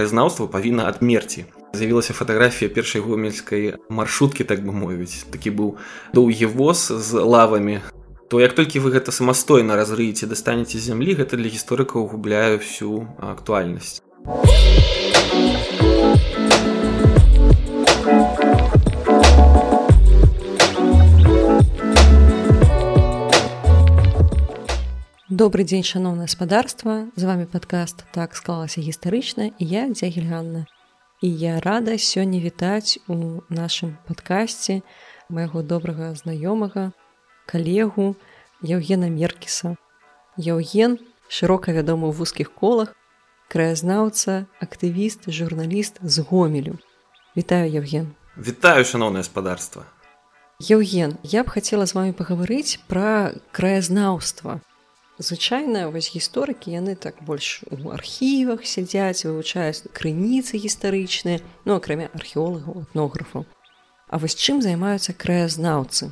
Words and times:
краязнаўства 0.00 0.46
павінна 0.46 0.88
адмерці 0.88 1.44
з'явілася 1.76 2.16
фатаграфія 2.16 2.72
першай 2.72 3.04
гомельскай 3.04 3.76
маршруткі 3.92 4.48
так 4.48 4.64
бы 4.64 4.72
мовіць 4.72 5.28
такі 5.28 5.52
быў 5.52 5.76
доўгі 6.16 6.48
воз 6.56 6.88
з 6.88 7.20
лавамі 7.20 7.84
то 8.32 8.40
як 8.40 8.56
толькі 8.56 8.80
вы 8.80 8.96
гэта 8.96 9.12
самастойна 9.12 9.76
разрыеце 9.76 10.24
дастанеце 10.24 10.80
зямлі 10.80 11.20
гэта 11.20 11.36
для 11.36 11.52
гісторыкаў 11.52 12.08
губляе 12.16 12.56
всю 12.56 13.12
актуальнасць 13.20 14.00
Добрый 25.40 25.64
дзень 25.64 25.86
шаноўна 25.88 26.28
гаспадарства 26.28 27.08
з 27.16 27.24
вами 27.24 27.46
падкаст 27.48 28.02
так 28.12 28.36
склалася 28.36 28.84
гістарычна 28.84 29.46
і 29.56 29.64
я 29.72 29.86
дзягельганна 29.88 30.66
і 31.24 31.28
я 31.42 31.64
рада 31.64 31.96
сёння 31.96 32.36
вітаць 32.44 33.00
у 33.08 33.40
нашым 33.48 33.96
падкасці 34.04 34.84
майго 35.32 35.64
добрага 35.64 36.12
знаёмага 36.12 36.92
калегу 37.48 38.20
Яўгена 38.60 39.08
меркіса 39.08 39.80
Яўген 40.36 41.00
шырока 41.32 41.72
вядомы 41.72 42.12
ў 42.12 42.20
вузкіх 42.20 42.52
колах 42.52 42.92
краязнаўца 43.48 44.44
актывіст 44.60 45.24
журналіст 45.32 46.04
з 46.04 46.20
гомелю. 46.20 46.76
Вітаю 47.32 47.64
Яўген 47.80 48.12
Вітаю 48.36 48.84
шаноўнае 48.84 49.24
гаспадарства 49.24 49.88
Яўген 50.60 51.16
я 51.24 51.48
б 51.48 51.56
хацела 51.56 51.88
з 51.88 51.96
вами 51.96 52.12
пагаварыць 52.12 52.76
пра 52.92 53.32
краязнаўства 53.56 54.60
звычайна 55.20 55.88
вось 55.92 56.10
гісторыкі 56.16 56.72
яны 56.72 56.96
так 56.96 57.20
больш 57.22 57.62
у 57.68 57.92
архівах 57.92 58.64
сядзяць 58.64 59.28
вывучаюць 59.28 59.92
крыніцы 59.92 60.56
гістарычныя 60.56 61.44
ну 61.68 61.76
акрамя 61.76 62.08
археолагаў 62.16 62.88
этнографаў. 62.88 63.44
А 64.08 64.18
вось 64.18 64.34
чым 64.34 64.64
займаюцца 64.64 65.14
краязнаўцы? 65.14 66.10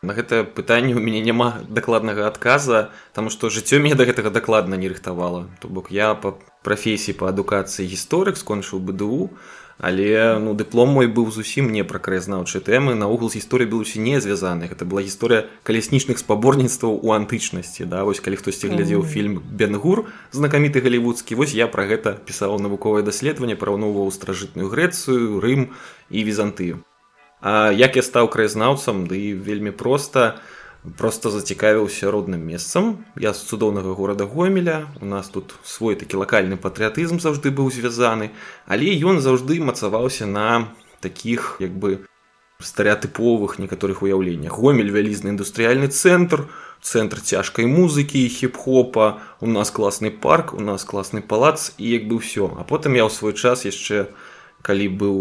На 0.00 0.14
гэтае 0.14 0.46
пытанне 0.46 0.94
у 0.94 1.02
мяне 1.02 1.20
няма 1.26 1.66
дакладнага 1.66 2.30
адказа 2.30 2.94
таму 3.12 3.34
што 3.34 3.50
жыццё 3.50 3.82
мне 3.82 3.98
да 3.98 4.06
гэтага 4.06 4.30
дакладна 4.30 4.78
не 4.78 4.88
рыхтавала. 4.88 5.50
То 5.58 5.68
бок 5.68 5.90
я 5.90 6.14
па 6.14 6.38
прафесіі 6.62 7.18
па 7.18 7.34
адукацыі 7.34 7.90
гісторык 7.90 8.38
скончыў 8.38 8.78
бДУ 8.78 9.34
але 9.78 10.38
ну 10.42 10.54
дыплом 10.54 10.90
мой 10.90 11.06
быў 11.06 11.30
зусім 11.30 11.70
не 11.70 11.84
пра 11.86 12.02
краязнаўчыя 12.02 12.60
тэмы. 12.60 12.98
Наогул 12.98 13.30
гісторыя 13.30 13.70
белусі 13.70 14.02
не 14.02 14.20
звязаны 14.20 14.66
гэта 14.66 14.84
была 14.84 15.06
гісторыя 15.06 15.46
каляснічных 15.62 16.18
спаборніцтваў 16.18 16.98
у 16.98 17.14
антычнасці 17.14 17.86
да. 17.86 18.02
Вось 18.02 18.20
калі 18.20 18.36
хтосьці 18.42 18.74
глядзеў 18.74 19.06
фільм 19.06 19.38
бенгур 19.38 20.10
знакаміты 20.34 20.82
галівудскі 20.82 21.38
вось 21.38 21.54
я 21.54 21.70
пра 21.70 21.86
гэта 21.86 22.18
пісаў 22.18 22.58
навуковае 22.58 23.06
даследаванне 23.06 23.54
параўноўваў 23.54 24.10
стражытную 24.10 24.66
грэцыю 24.66 25.38
рым 25.38 25.70
і 26.10 26.26
візантыю. 26.26 26.82
А 27.40 27.70
як 27.70 27.94
я 27.94 28.02
стаў 28.02 28.26
краязнаўцам? 28.26 29.06
Ды 29.06 29.38
да 29.38 29.46
вельмі 29.46 29.70
проста. 29.70 30.42
у 30.42 30.57
просто 30.96 31.30
зацікавіўся 31.30 32.10
родным 32.10 32.46
месцам. 32.46 33.04
Я 33.16 33.34
з 33.34 33.44
цудоўнага 33.44 33.92
горада 33.92 34.24
гомеля. 34.24 34.88
У 35.00 35.06
нас 35.06 35.28
тут 35.28 35.54
свой 35.64 35.94
такі 35.94 36.16
лакальны 36.16 36.56
патрыятызм 36.56 37.20
заўжды 37.20 37.50
быў 37.50 37.70
звязаны. 37.70 38.30
Але 38.66 38.94
ён 39.02 39.20
заўжды 39.20 39.60
мацаваўся 39.60 40.26
на 40.26 40.68
такіх 41.00 41.56
як 41.60 41.74
бы 41.74 42.06
стэеатыповых 42.58 43.58
некаторых 43.58 44.02
уяўленнях. 44.02 44.58
Гомель 44.58 44.90
вялізны 44.90 45.30
індустрыяльны 45.34 45.88
цэнтр 45.88 46.48
цэнтр 46.82 47.20
цяжкай 47.20 47.66
музыкі 47.66 48.26
хіп-хопа. 48.28 49.18
У 49.40 49.46
нас 49.46 49.70
класны 49.70 50.10
парк 50.10 50.54
у 50.54 50.60
нас 50.60 50.84
класны 50.84 51.22
палац 51.22 51.74
і 51.78 51.90
як 51.90 52.08
бы 52.08 52.18
ўсё. 52.18 52.54
А 52.58 52.64
потым 52.64 52.94
я 52.94 53.06
ў 53.06 53.10
свой 53.10 53.34
час 53.34 53.66
яшчэ 53.66 54.10
калі 54.62 54.86
быў 54.88 55.16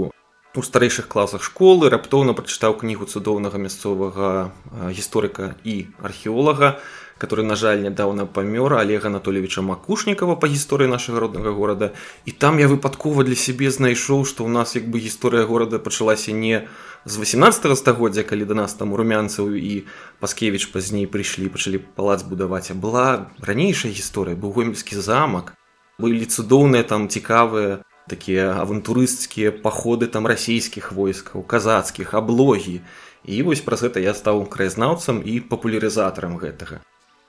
у 0.56 0.62
старэйшых 0.62 1.08
класах 1.08 1.44
школы 1.44 1.90
раптоўна 1.90 2.34
прачытаў 2.38 2.78
кнігу 2.80 3.06
цудоўнага 3.06 3.58
мясцовага 3.58 4.52
гісторыка 4.94 5.56
і 5.63 5.88
археолага 6.02 6.80
который 7.18 7.46
на 7.46 7.56
жаль 7.56 7.81
нядаўна 7.81 8.25
памёр 8.25 8.78
олега 8.78 9.09
анатольевича 9.09 9.62
макушнікова 9.62 10.35
па 10.38 10.47
гісторыі 10.47 10.88
нашага 10.88 11.19
роднага 11.19 11.52
горада. 11.52 11.94
І 12.25 12.31
там 12.31 12.59
я 12.59 12.68
выпадкова 12.68 13.24
для 13.24 13.35
сябе 13.35 13.72
знайшоў 13.72 14.25
што 14.25 14.46
ў 14.46 14.50
нас 14.53 14.78
як 14.78 14.85
бы 14.85 15.02
гісторыя 15.02 15.46
горада 15.46 15.80
пачалася 15.81 16.31
не 16.31 16.68
з 17.06 17.18
18 17.18 17.78
стагоддзя 17.78 18.24
калі 18.24 18.46
да 18.46 18.53
нас 18.53 18.74
там 18.74 18.94
румянцаў 18.94 19.56
і 19.56 19.85
паскевич 20.19 20.69
пазней 20.72 21.08
прыйшлі 21.08 21.50
пачалі 21.50 21.81
палац 21.97 22.22
будаваць 22.24 22.69
а 22.72 22.75
была 22.78 23.34
ранейшая 23.41 23.91
гісторыя 23.91 24.35
быў 24.35 24.53
гомельскі 24.53 25.00
замак 25.00 25.53
былі 25.97 26.25
цудоўныя 26.25 26.84
там 26.84 27.09
цікавыя 27.09 27.81
такія 28.07 28.56
авантурысцкія 28.63 29.51
паходы 29.51 30.07
там 30.07 30.28
расійскіх 30.28 30.91
войскаў 30.91 31.44
казацкіх 31.44 32.13
аблогі. 32.13 32.81
І 33.28 33.44
вось 33.44 33.62
праз 33.62 33.84
гэта 33.84 34.00
я 34.00 34.13
стаў 34.16 34.47
краязнаўцам 34.47 35.22
і 35.22 35.40
папулярызатарам 35.44 36.40
гэтага. 36.40 36.79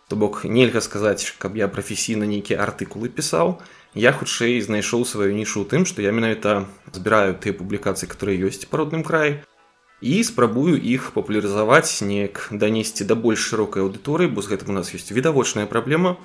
То 0.09 0.17
бок 0.17 0.45
нельга 0.45 0.81
сказаць 0.81 1.35
каб 1.39 1.59
я 1.59 1.69
прафесійна 1.69 2.25
нейкія 2.25 2.63
артыкулы 2.65 3.11
пісаў. 3.11 3.61
Я 3.95 4.13
хутчэй 4.13 4.61
знайшоў 4.63 5.05
сваю 5.05 5.35
нішу 5.35 5.67
тым 5.67 5.85
што 5.85 6.03
я 6.03 6.13
менавіта 6.13 6.65
збіраю 6.93 7.35
тыя 7.37 7.53
публікацыі 7.53 8.09
которые 8.09 8.39
ёсць 8.39 8.65
па 8.71 8.81
родным 8.81 9.03
краі 9.03 9.43
і 10.01 10.23
спрабую 10.23 10.79
іх 10.79 11.11
папулярызаваць 11.15 12.03
неяк 12.07 12.49
данесці 12.53 13.05
да 13.05 13.19
больш 13.19 13.43
шырокай 13.51 13.83
аўдыторыі 13.83 14.31
бо 14.31 14.43
з 14.43 14.55
гэтым 14.55 14.71
у 14.71 14.79
нас 14.79 14.95
ёсць 14.95 15.11
відавочная 15.11 15.67
праблема 15.67 16.17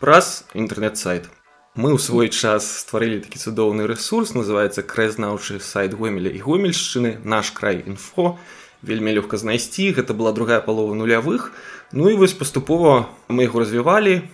праз 0.00 0.44
інтэрнэт-сайт 0.52 1.30
мы 1.74 1.96
ў 1.96 1.98
свой 1.98 2.28
час 2.28 2.68
стварылі 2.84 3.24
такі 3.24 3.40
цудоўны 3.40 3.88
ресурс 3.88 4.36
называется 4.36 4.84
краязнаўчы 4.84 5.56
сайт 5.56 5.96
гомеля 5.96 6.28
і 6.28 6.44
гомельшчыны 6.44 7.24
наш 7.24 7.48
край 7.56 7.80
інфо. 7.88 8.36
Вельмі 8.84 9.16
лёгка 9.16 9.40
знайсці 9.40 9.96
гэта 9.96 10.12
была 10.12 10.36
другая 10.36 10.60
палова 10.60 10.92
нулявых. 10.92 11.56
Ну 11.92 12.12
і 12.12 12.20
вось 12.20 12.36
паступова 12.36 13.08
мы 13.28 13.48
яго 13.48 13.64
развівалі. 13.64 14.28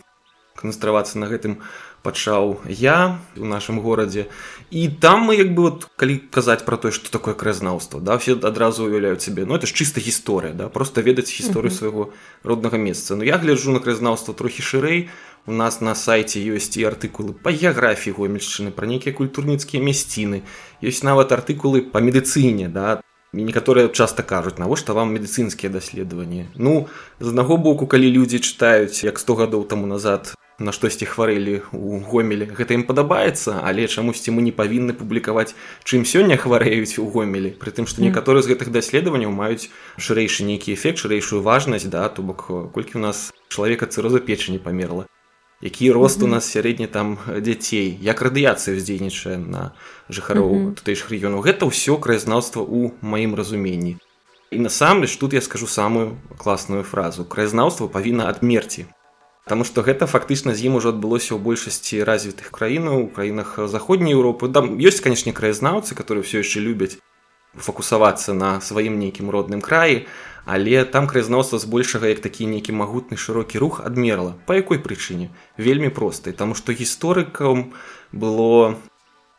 Канстравацца 0.59 1.22
на 1.22 1.31
гэтым 1.31 1.62
пачаў 2.03 2.59
я 2.66 3.22
у 3.38 3.47
нашым 3.47 3.78
горадзе. 3.78 4.26
І 4.75 4.88
там 4.88 5.31
мы 5.31 5.38
як 5.38 5.55
бы 5.55 5.62
вот 5.62 5.87
калі 5.94 6.19
казаць 6.34 6.66
про 6.66 6.75
тое 6.75 6.91
что 6.91 7.06
такое 7.10 7.38
краязнаўства 7.38 8.00
да 8.00 8.19
все 8.19 8.34
адразу 8.34 8.91
уяўляюць 8.91 9.22
сябе 9.22 9.47
ну 9.47 9.55
это 9.55 9.70
ж 9.70 9.78
чыста 9.78 10.03
гісторыя 10.03 10.59
да 10.59 10.66
просто 10.66 11.06
ведаць 11.06 11.31
гісторыю 11.31 11.70
свайго 11.70 12.10
роднага 12.43 12.82
месца. 12.82 13.15
Ну 13.15 13.22
я 13.22 13.38
гляджу 13.38 13.70
на 13.70 13.78
краязнаўства 13.78 14.34
трохі 14.34 14.62
шырэй 14.62 15.10
у 15.47 15.53
нас 15.53 15.81
на 15.81 15.94
сайце 15.94 16.41
ёсць 16.41 16.76
і 16.76 16.87
артыкулы 16.88 17.32
па 17.32 17.53
геаграфіі 17.53 18.16
гомельшчыны 18.19 18.71
пра 18.71 18.87
нейкія 18.87 19.15
культурніцкія 19.15 19.82
мясціны. 19.82 20.43
Ёсць 20.82 21.04
нават 21.04 21.32
артыкулы 21.32 21.82
па 21.82 22.00
медыцыне 22.00 22.69
да. 22.69 23.00
Некаторыя 23.32 23.88
часта 23.93 24.22
кажуць 24.22 24.56
навошта 24.56 24.94
вам 24.97 25.12
медыцынскія 25.12 25.69
даследаванні? 25.69 26.49
Ну 26.56 26.88
з 27.21 27.28
аднаго 27.28 27.56
боку 27.56 27.87
калі 27.87 28.09
людзі 28.09 28.41
чытаюць 28.41 29.04
як 29.04 29.19
100 29.21 29.34
гадоў 29.44 29.69
таму 29.69 29.84
назад 29.87 30.32
на 30.59 30.72
штосьці 30.72 31.04
хварэлі 31.04 31.60
у 31.76 32.00
гомелі 32.09 32.49
гэта 32.50 32.75
ім 32.75 32.88
падабаецца 32.88 33.60
але 33.69 33.84
чамусьці 33.84 34.32
мы 34.32 34.43
не 34.43 34.50
павінны 34.50 34.97
публікаваць 34.97 35.53
чым 35.84 36.09
сёння 36.09 36.41
хварэюць 36.41 36.97
у 37.05 37.06
гомелі. 37.12 37.53
Притым 37.60 37.84
што 37.84 38.00
некаторыя 38.00 38.41
з 38.41 38.56
гэтых 38.56 38.72
даследаванняў 38.72 39.28
маюць 39.28 39.69
шырэйшы 40.00 40.49
нейкі 40.49 40.72
эфект 40.72 41.05
шырэйшую 41.05 41.44
важнасць 41.44 41.84
да 41.84 42.09
то 42.09 42.25
бок 42.25 42.49
колькі 42.72 42.97
у 42.97 43.05
нас 43.05 43.28
чалавека 43.53 43.93
цыроза 43.93 44.25
печані 44.25 44.56
памерла 44.56 45.05
які 45.61 45.91
рост 45.93 46.23
у 46.23 46.27
нас 46.27 46.47
сярэдні 46.47 46.87
там 46.87 47.19
дзяцей. 47.29 47.99
Як 48.01 48.23
радыяцыя 48.23 48.79
ўздзейнічае 48.79 49.39
на 49.43 49.73
жыхароў 50.09 50.79
тутэйшых 50.79 51.11
рэгіёнаў. 51.11 51.43
Гэта 51.43 51.67
ўсё 51.67 51.99
краязнаўства 51.99 52.63
ў 52.63 52.95
маім 53.03 53.35
разуменні. 53.35 53.99
І 54.51 54.59
насамрэч 54.63 55.17
тут 55.19 55.35
я 55.35 55.43
скажу 55.43 55.67
самую 55.67 56.17
класную 56.39 56.83
фразу. 56.87 57.25
Краязнаўства 57.25 57.89
павінна 57.89 58.31
адмерці 58.31 58.87
Таму 59.49 59.65
што 59.65 59.81
гэта 59.81 60.05
фактычна 60.05 60.53
з 60.53 60.69
ім 60.69 60.77
ужо 60.77 60.93
адбылося 60.93 61.33
ў 61.33 61.41
большасці 61.41 62.05
развітых 62.05 62.53
краінаў 62.53 63.09
у 63.09 63.09
краінах 63.09 63.56
заходняй 63.73 64.12
Еўропы. 64.12 64.53
Там 64.53 64.77
ёсць 64.77 65.00
канешне 65.00 65.32
краязнаўцы 65.32 65.97
которые 65.97 66.21
ўсё 66.21 66.44
яшчэ 66.44 66.61
любяць 66.61 67.00
фокусавацца 67.56 68.37
на 68.37 68.61
сваім 68.61 69.00
нейкім 69.00 69.32
родным 69.32 69.65
краі 69.65 70.05
але 70.49 70.85
там 70.89 71.06
краязнаўства 71.06 71.61
збольшага 71.61 72.09
як 72.09 72.25
такі 72.25 72.49
нейкі 72.49 72.73
магутны 72.73 73.21
шырокі 73.21 73.61
рух 73.61 73.81
адмерла. 73.85 74.33
Па 74.49 74.56
якой 74.56 74.81
прычыне? 74.81 75.29
Вельмі 75.61 75.93
простай 75.93 76.33
таму 76.33 76.56
што 76.56 76.73
гісторыкам 76.73 77.77
было 78.12 78.81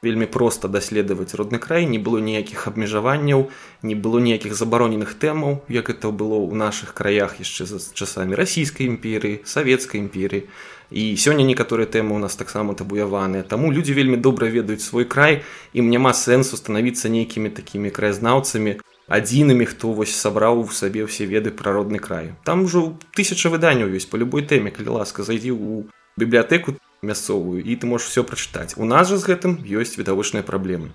вельмі 0.06 0.30
проста 0.32 0.70
даследаваць 0.72 1.34
родны 1.36 1.60
край 1.60 1.86
не 1.90 2.00
было 2.00 2.22
ніякіх 2.24 2.68
абмежаванняў 2.72 3.50
не 3.84 3.96
было 3.96 4.22
ніякіх 4.24 4.54
забароненых 4.56 5.18
тэмаў 5.20 5.66
як 5.68 5.90
это 5.90 6.14
было 6.14 6.40
ў 6.40 6.56
нашых 6.56 6.94
краях 6.94 7.36
яшчэ 7.44 7.66
за 7.68 7.82
часамі 7.82 8.40
расійскай 8.40 8.88
імперыі 8.88 9.42
савецкай 9.44 10.00
імперіі 10.00 10.46
і 10.92 11.04
сёння 11.18 11.44
некаторыя 11.44 11.86
тэмы 11.86 12.16
у 12.16 12.22
нас 12.22 12.36
таксама 12.36 12.74
табуяваныя. 12.74 13.44
Таму 13.44 13.72
людзі 13.72 13.94
вельмі 13.94 14.18
добра 14.18 14.48
ведаюць 14.48 14.82
свой 14.82 15.06
край 15.06 15.44
ім 15.74 15.90
няма 15.90 16.14
сэнсу 16.14 16.58
станавіцца 16.58 17.10
нейкімі 17.10 17.50
такімі 17.50 17.90
краязнаўцамі 17.90 18.80
адзінымі 19.10 19.66
хто 19.66 19.92
вось 19.98 20.14
сабраў 20.14 20.62
у 20.62 20.70
сабе 20.70 21.04
ўсе 21.04 21.26
веды 21.26 21.50
прародны 21.50 21.98
край. 21.98 22.38
Там 22.46 22.70
ужо 22.70 22.94
тысяча 23.18 23.50
выданняў 23.50 23.90
ёсць 23.90 24.06
по 24.06 24.22
любой 24.22 24.46
тэме 24.46 24.70
калі 24.70 25.02
ласка 25.02 25.26
зайдзі 25.26 25.52
ў 25.52 25.90
бібліятэку 26.16 26.78
мясцовую 27.02 27.66
і 27.66 27.76
ты 27.76 27.90
можешь 27.90 28.14
все 28.14 28.22
прачытаць. 28.24 28.78
У 28.78 28.86
нас 28.86 29.10
жа 29.10 29.18
з 29.18 29.26
гэтым 29.26 29.58
ёсць 29.66 29.98
відавочныя 29.98 30.46
праблемы. 30.46 30.94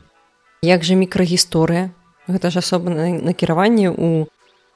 Як 0.62 0.86
жа 0.86 0.94
мікрагісторыя? 0.94 1.90
Гэта 2.30 2.54
ж 2.54 2.62
асобнае 2.62 3.18
накіраванне 3.20 3.90
у 3.90 4.30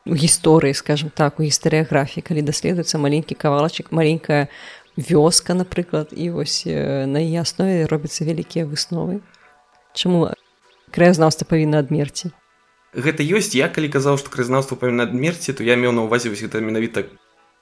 гісторыі 0.04 0.74
скажем 0.74 1.14
так 1.14 1.38
у 1.38 1.46
гістарыяграфіі 1.46 2.26
калі 2.26 2.42
даследуецца 2.42 2.98
маленькі 2.98 3.38
кавалачак 3.38 3.92
маленькая 3.92 4.48
вёска 4.98 5.54
напрыклад 5.54 6.10
і 6.10 6.34
вось 6.34 6.66
на 6.66 7.22
яе 7.22 7.40
аснове 7.46 7.86
робяцца 7.86 8.26
вялікія 8.26 8.66
высновы. 8.66 9.22
Чаму 9.94 10.34
краязнаўства 10.90 11.46
павінна 11.46 11.78
адмерці 11.78 12.32
гэта 12.94 13.22
ёсць 13.22 13.54
я 13.54 13.68
калі 13.68 13.88
казаў 13.88 14.18
што 14.18 14.30
краязнаўства 14.30 14.76
павінна 14.76 15.08
адмерці 15.08 15.52
то 15.52 15.64
я 15.64 15.76
меў 15.76 15.92
на 15.92 16.04
увазе 16.08 16.32
вось 16.32 16.44
гэта 16.44 16.60
менавіта 16.60 17.04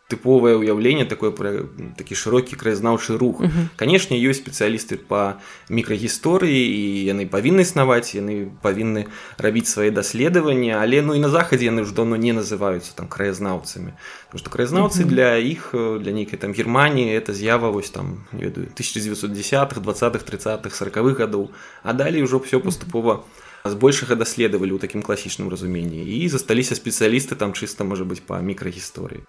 тыповае 0.07 0.55
ўяўленне 0.55 1.05
такое 1.11 1.35
пра 1.35 1.67
такі 1.99 2.15
шырокі 2.15 2.55
краязнаўчы 2.55 3.19
рух 3.19 3.43
uh 3.43 3.51
-huh. 3.51 3.67
канешне 3.75 4.15
ёсць 4.23 4.39
спецыялісты 4.39 5.03
па 5.03 5.43
мікрагісторыі 5.69 6.63
і 6.63 6.83
яны 7.11 7.27
павінны 7.27 7.67
існаваць 7.67 8.15
яны 8.15 8.55
павінны 8.63 9.07
рабіць 9.39 9.67
свае 9.67 9.91
даследаванні 9.91 10.71
але 10.79 11.03
ну 11.03 11.15
і 11.15 11.19
на 11.19 11.29
захадзе 11.29 11.67
яны 11.67 11.85
ж 11.85 11.95
давно 11.95 12.17
не 12.17 12.33
называюцца 12.33 12.95
там 12.95 13.09
краязнаўцамі 13.09 13.91
што 14.35 14.51
краязнаўцы 14.51 15.03
uh 15.03 15.07
-huh. 15.07 15.11
для 15.11 15.37
іх 15.37 15.75
для 15.75 16.13
нейкай 16.13 16.39
там 16.39 16.53
германії 16.53 17.19
это 17.19 17.33
з'ява 17.33 17.71
вось 17.71 17.91
там 17.91 18.27
ведаю 18.33 18.67
1910 18.67 19.75
20-х 19.75 20.23
30-х 20.23 20.77
сороковых 20.77 21.19
гадоў 21.19 21.51
а 21.83 21.93
далей 21.93 22.23
ужо 22.23 22.39
все 22.39 22.61
паступова 22.61 23.25
збольшага 23.71 24.15
даследавалі 24.15 24.77
ў 24.77 24.81
такім 24.83 25.03
класічным 25.03 25.51
разуменні 25.53 26.03
і 26.03 26.29
засталіся 26.29 26.79
спецыялісты 26.79 27.35
там 27.35 27.53
чыста 27.53 27.85
можа 27.85 28.05
быць 28.05 28.23
па 28.23 28.41
мікрагісторыі 28.41 29.27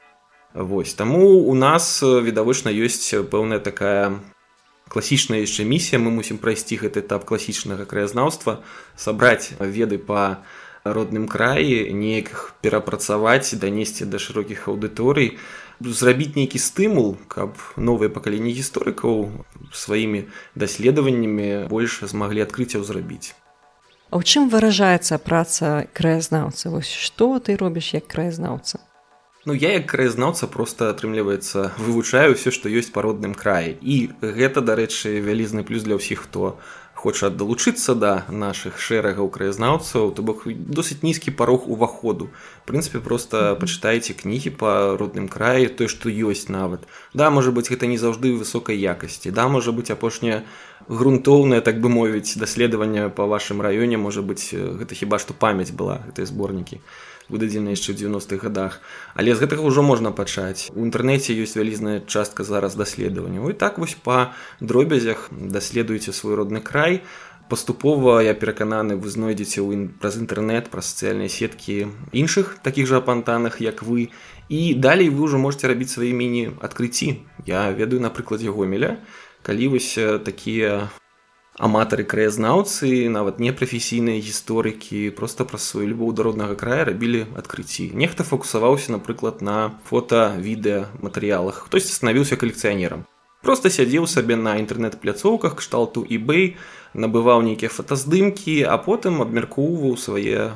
Вось 0.54 0.94
таму 0.94 1.44
у 1.44 1.54
нас 1.54 2.02
відавочна 2.02 2.72
ёсць 2.72 3.14
пэўная 3.30 3.60
такая 3.60 4.18
класічная 4.88 5.44
яшчэ 5.44 5.68
місія 5.68 6.00
мы 6.00 6.12
мусім 6.12 6.40
прайсці 6.40 6.80
гэты 6.82 7.04
этап 7.04 7.28
класічнага 7.28 7.86
краязнаўства 7.86 8.64
сабраць 8.96 9.54
веды 9.60 10.00
па 10.00 10.44
родным 10.84 11.28
краі 11.28 11.92
неяк 11.94 12.56
перапрацаваць 12.62 13.56
данесці 13.60 14.08
да 14.08 14.20
шырокіх 14.24 14.68
аўдыторый 14.72 15.36
зрабіць 15.80 16.36
нейкі 16.40 16.58
стымул 16.58 17.18
каб 17.28 17.60
новыя 17.76 18.10
пакаленні 18.10 18.56
гісторыкаў 18.56 19.28
сваімі 19.74 20.24
даследаваннямі 20.56 21.68
больш 21.68 22.02
змаглі 22.02 22.48
адкрыццяў 22.48 22.88
зрабіць 22.88 23.36
А 24.10 24.16
ў 24.16 24.24
чым 24.24 24.48
выражаецца 24.48 25.20
праца 25.20 25.88
краязнаўца 25.92 26.72
вось 26.72 26.92
што 26.92 27.40
ты 27.44 27.60
робіш 27.60 27.94
як 28.00 28.08
краязнаўца? 28.08 28.80
Ну 29.48 29.54
я 29.54 29.74
як 29.76 29.88
краязнаўца 29.92 30.48
просто 30.48 30.88
атрымліваецца 30.92 31.72
вывучаю 31.80 32.36
все 32.36 32.52
што 32.56 32.72
ёсць 32.72 32.92
па 32.92 33.04
родным 33.04 33.36
краі. 33.36 33.76
І 33.80 34.12
гэта 34.20 34.64
дарэчы 34.64 35.20
вялізны 35.24 35.64
плюс 35.68 35.84
для 35.84 36.00
ўсіх 36.00 36.28
хто 36.28 36.56
хоча 36.98 37.30
далучыцца 37.30 37.94
да 37.96 38.12
наших 38.28 38.80
шэрагаў 38.82 39.30
краязнаўцаў 39.30 40.12
то 40.18 40.24
бок 40.26 40.48
досыць 40.50 41.04
нізкі 41.06 41.32
парог 41.32 41.68
уваходу. 41.68 42.28
Прынцыпе 42.66 43.00
просто 43.00 43.56
пачытаеце 43.62 44.18
кнігі 44.20 44.56
па 44.60 44.98
родным 45.00 45.28
краі 45.32 45.68
той 45.68 45.88
што 45.88 46.12
ёсць 46.12 46.50
нават. 46.52 46.88
Да 47.14 47.30
можа 47.30 47.52
быть 47.52 47.70
гэта 47.72 47.88
не 47.88 48.00
заўжды 48.02 48.34
высокай 48.34 48.76
якасці. 48.76 49.32
Да 49.32 49.48
можа 49.48 49.72
быть 49.72 49.92
апошняя 49.92 50.44
грунтоўнае 50.88 51.62
так 51.62 51.82
бы 51.82 51.90
мовіць 51.90 52.38
даследаванне 52.38 53.10
па 53.10 53.26
вашым 53.26 53.62
раёне. 53.62 53.98
Можа 53.98 54.22
быть 54.22 54.54
гэта 54.54 54.96
хіба 54.96 55.20
што 55.20 55.34
памяць 55.34 55.72
была 55.72 56.02
гэтай 56.08 56.26
зборнікі 56.26 56.82
выдадзены 57.30 57.76
яшчэ 57.76 57.92
ў 57.92 58.08
90-х 58.08 58.40
годах 58.40 58.80
але 59.14 59.36
з 59.36 59.44
гэтага 59.44 59.64
ўжо 59.68 59.84
можна 59.84 60.12
пачаць. 60.16 60.72
У 60.72 60.84
інтэрнэце 60.88 61.36
ёсць 61.36 61.60
вялізная 61.60 62.00
частка 62.08 62.48
зараз 62.48 62.76
даследаванняў 62.80 63.52
і 63.52 63.58
так 63.60 63.78
вось 63.78 63.96
па 64.00 64.34
дробязях 64.60 65.28
даследуеце 65.32 66.14
свой 66.16 66.36
родны 66.40 66.64
край. 66.64 67.04
Паступова 67.48 68.20
я 68.20 68.36
перакананы 68.36 69.00
вы 69.00 69.08
знойдзеце 69.08 69.64
ў 69.64 69.92
праз 70.00 70.20
інтэрнэт 70.20 70.68
пра 70.72 70.84
сацыяльныя 70.84 71.32
сеткі 71.32 71.88
іншых 72.12 72.60
такіх 72.64 72.88
жа 72.88 73.00
апантанах 73.00 73.60
як 73.64 73.84
вы. 73.84 74.12
І 74.48 74.76
далей 74.76 75.12
вы 75.12 75.28
ўжо 75.28 75.40
можете 75.40 75.68
рабіць 75.68 75.92
свае 75.92 76.12
міні 76.16 76.56
адкрыцці 76.64 77.24
я 77.48 77.72
ведаю 77.72 78.00
на 78.00 78.12
прыкладзе 78.12 78.52
гомеля 78.52 79.04
калі 79.48 79.72
вось 79.80 79.96
такія 80.28 80.92
аматары 81.58 82.04
краязнаўцы 82.04 83.10
нават 83.10 83.40
непрафесійныя 83.40 84.22
гісторыкі 84.22 85.10
просто 85.18 85.48
праз 85.48 85.66
сваю 85.72 85.88
любоў 85.96 86.14
да 86.14 86.28
роднага 86.28 86.60
края 86.60 86.84
рабілі 86.86 87.26
адкрыцці. 87.34 87.90
Нехта 87.98 88.28
фокусаваўся 88.28 88.92
напрыклад 88.94 89.42
на 89.42 89.80
фото 89.88 90.36
відэа 90.38 90.92
матэрыялах. 91.02 91.66
Хтось 91.66 91.90
станавіўся 91.90 92.36
калекцыянерам. 92.36 93.08
Просто 93.42 93.70
сядзеў 93.72 94.06
сабе 94.12 94.36
на 94.36 94.60
інтэрнэт-пляцоўках 94.60 95.58
кшталту 95.58 96.04
ebay 96.04 96.60
набываў 96.94 97.42
нейкія 97.48 97.72
фотаздымкі 97.72 98.68
а 98.68 98.78
потым 98.78 99.24
абмяркоўваў 99.24 99.96
свае 99.96 100.52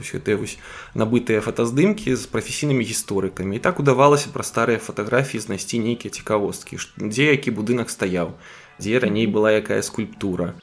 гэтыя 0.00 0.40
вось 0.40 0.56
набытыя 0.96 1.44
фотаздымкі 1.44 2.16
з 2.16 2.24
прафесійнымі 2.32 2.80
гісторыкамі 2.80 3.60
і 3.60 3.62
так 3.62 3.80
удавалася 3.84 4.32
пра 4.32 4.46
старыя 4.46 4.80
фатаграфіі 4.80 5.44
знайсці 5.44 5.84
нейкія 5.84 6.08
цікавосткі 6.08 6.80
дзе 6.96 7.36
які 7.36 7.52
будынак 7.52 7.92
стаяў 7.92 8.32
дзе 8.80 8.98
раней 8.98 9.26
была 9.26 9.52
якая 9.52 9.82
скульптура. 9.82 10.54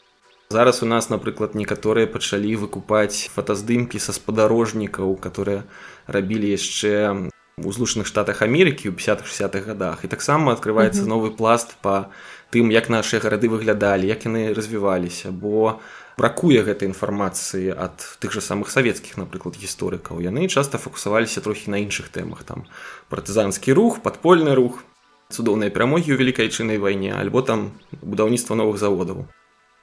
Зараз 0.50 0.82
у 0.82 0.86
нас, 0.86 1.10
напрыклад, 1.10 1.54
некаторыя 1.54 2.10
пачалі 2.10 2.56
выкупаць 2.58 3.30
фотаздымкі 3.30 4.02
са 4.02 4.18
спадарожнікаў, 4.18 5.14
которые 5.22 5.70
рабілі 6.10 6.50
яшчэ 6.50 7.30
у 7.62 7.72
злучаных 7.72 8.10
штатах 8.10 8.42
Амерыкі 8.42 8.90
ў 8.90 8.98
50-60-х 8.98 9.62
годах. 9.62 10.02
І 10.04 10.10
таксама 10.10 10.58
открываецца 10.58 11.06
новы 11.06 11.30
пласт 11.30 11.78
па 11.86 12.10
тым, 12.50 12.74
як 12.74 12.90
нашыя 12.90 13.22
гарады 13.22 13.46
выглядалі, 13.46 14.10
як 14.10 14.26
яны 14.26 14.50
развіваліся, 14.58 15.30
бо 15.30 15.78
бракуе 16.20 16.60
гэтай 16.68 16.92
інфармацыі 16.92 17.72
ад 17.72 18.04
тых 18.20 18.36
жа 18.36 18.44
самых 18.44 18.68
савецкіх, 18.76 19.16
напрыклад, 19.16 19.56
гісторыкаў. 19.56 20.20
Яны 20.20 20.52
часта 20.52 20.76
фокусаваліся 20.76 21.40
трохі 21.40 21.72
на 21.72 21.80
іншых 21.80 22.12
тэмах 22.12 22.44
там 22.44 22.68
партызанскі 23.08 23.72
рух, 23.72 24.04
падпольны 24.04 24.52
рух, 24.60 24.84
цудоўныя 25.32 25.72
перамогі 25.72 26.12
ў 26.12 26.20
вялікайчыннай 26.20 26.82
вайне 26.84 27.16
альбо 27.16 27.40
там 27.46 27.72
будаўніцтва 28.04 28.60
новых 28.60 28.82
заводаў. 28.82 29.30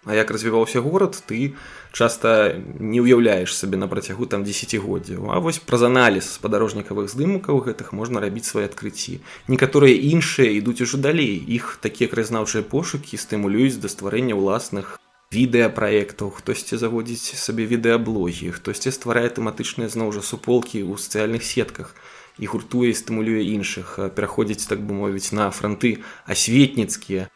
А 0.06 0.14
як 0.14 0.30
развіваўся 0.30 0.80
горад 0.80 1.18
ты 1.26 1.56
часта 1.90 2.54
не 2.78 3.00
ўяўляеш 3.02 3.50
сабе 3.50 3.80
на 3.80 3.88
працягу 3.90 4.28
там 4.30 4.44
десятгоддзяў 4.46 5.32
А 5.34 5.40
вось 5.42 5.58
праз 5.58 5.82
аналіз 5.88 6.28
спадарожнікавых 6.36 7.10
здымкаў 7.10 7.58
гэтых 7.66 7.90
можна 7.90 8.22
рабіць 8.22 8.46
свае 8.46 8.70
адкрыцці. 8.70 9.18
Некаторыя 9.48 9.98
іншыя 9.98 10.54
ідуць 10.60 10.84
ужо 10.86 11.00
далей. 11.00 11.34
Іх 11.34 11.80
такія 11.82 12.06
краязнаўчыя 12.12 12.62
пошукі 12.62 13.18
стымулююць 13.18 13.82
да 13.82 13.90
стварэння 13.90 14.38
ўласных 14.38 15.00
відэапраектаў 15.34 16.30
хтосьці 16.30 16.78
заводзіць 16.78 17.34
сабе 17.34 17.66
відэаблогі 17.66 18.54
хтосьці 18.54 18.94
стварае 18.94 19.26
тэматычныя 19.34 19.90
зноў 19.90 20.14
жа 20.14 20.22
суполкі 20.22 20.86
ў 20.86 20.94
сацыяльных 21.02 21.42
сетках 21.42 21.98
і 22.38 22.46
гуртуе 22.46 22.94
і 22.94 22.98
стымулюе 22.98 23.42
іншых 23.42 23.98
пераходзіць 24.14 24.70
так 24.70 24.84
бы 24.86 24.94
мовіць 24.94 25.34
на 25.34 25.50
фронты 25.50 26.06
асветніцкія. 26.30 27.26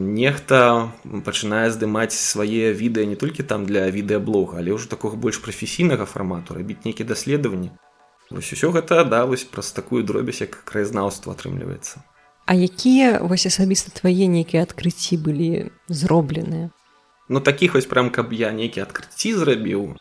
Нехта 0.00 0.90
пачынае 1.04 1.68
здымаць 1.70 2.16
свае 2.16 2.72
відэа 2.72 3.04
не 3.12 3.16
толькі 3.20 3.44
там 3.44 3.68
для 3.68 3.84
відэаблога 3.92 4.64
але 4.64 4.72
ўжо 4.72 4.88
такога 4.88 5.20
больш 5.20 5.38
прафесійнага 5.44 6.08
фармату 6.08 6.56
рабіць 6.56 6.80
нейкія 6.88 7.06
даследаванні. 7.12 7.76
Вось 8.32 8.52
усё 8.56 8.72
гэта 8.72 9.04
да 9.04 9.28
вось 9.28 9.44
праз 9.44 9.76
такую 9.76 10.00
дробязь 10.02 10.40
як 10.40 10.64
краязнаўства 10.64 11.36
атрымліваецца. 11.36 12.00
А 12.48 12.56
якія 12.56 13.20
вось 13.20 13.44
асабіста 13.46 13.92
твае 13.92 14.32
нейкія 14.32 14.64
адкрыцці 14.64 15.20
былі 15.20 15.68
зробленыя 15.92 16.72
Ну 17.28 17.40
такіх 17.40 17.74
вось 17.74 17.86
прям 17.86 18.10
каб 18.10 18.32
я 18.32 18.52
нейкі 18.52 18.84
адкрыцці 18.84 19.32
зрабіў 19.38 19.96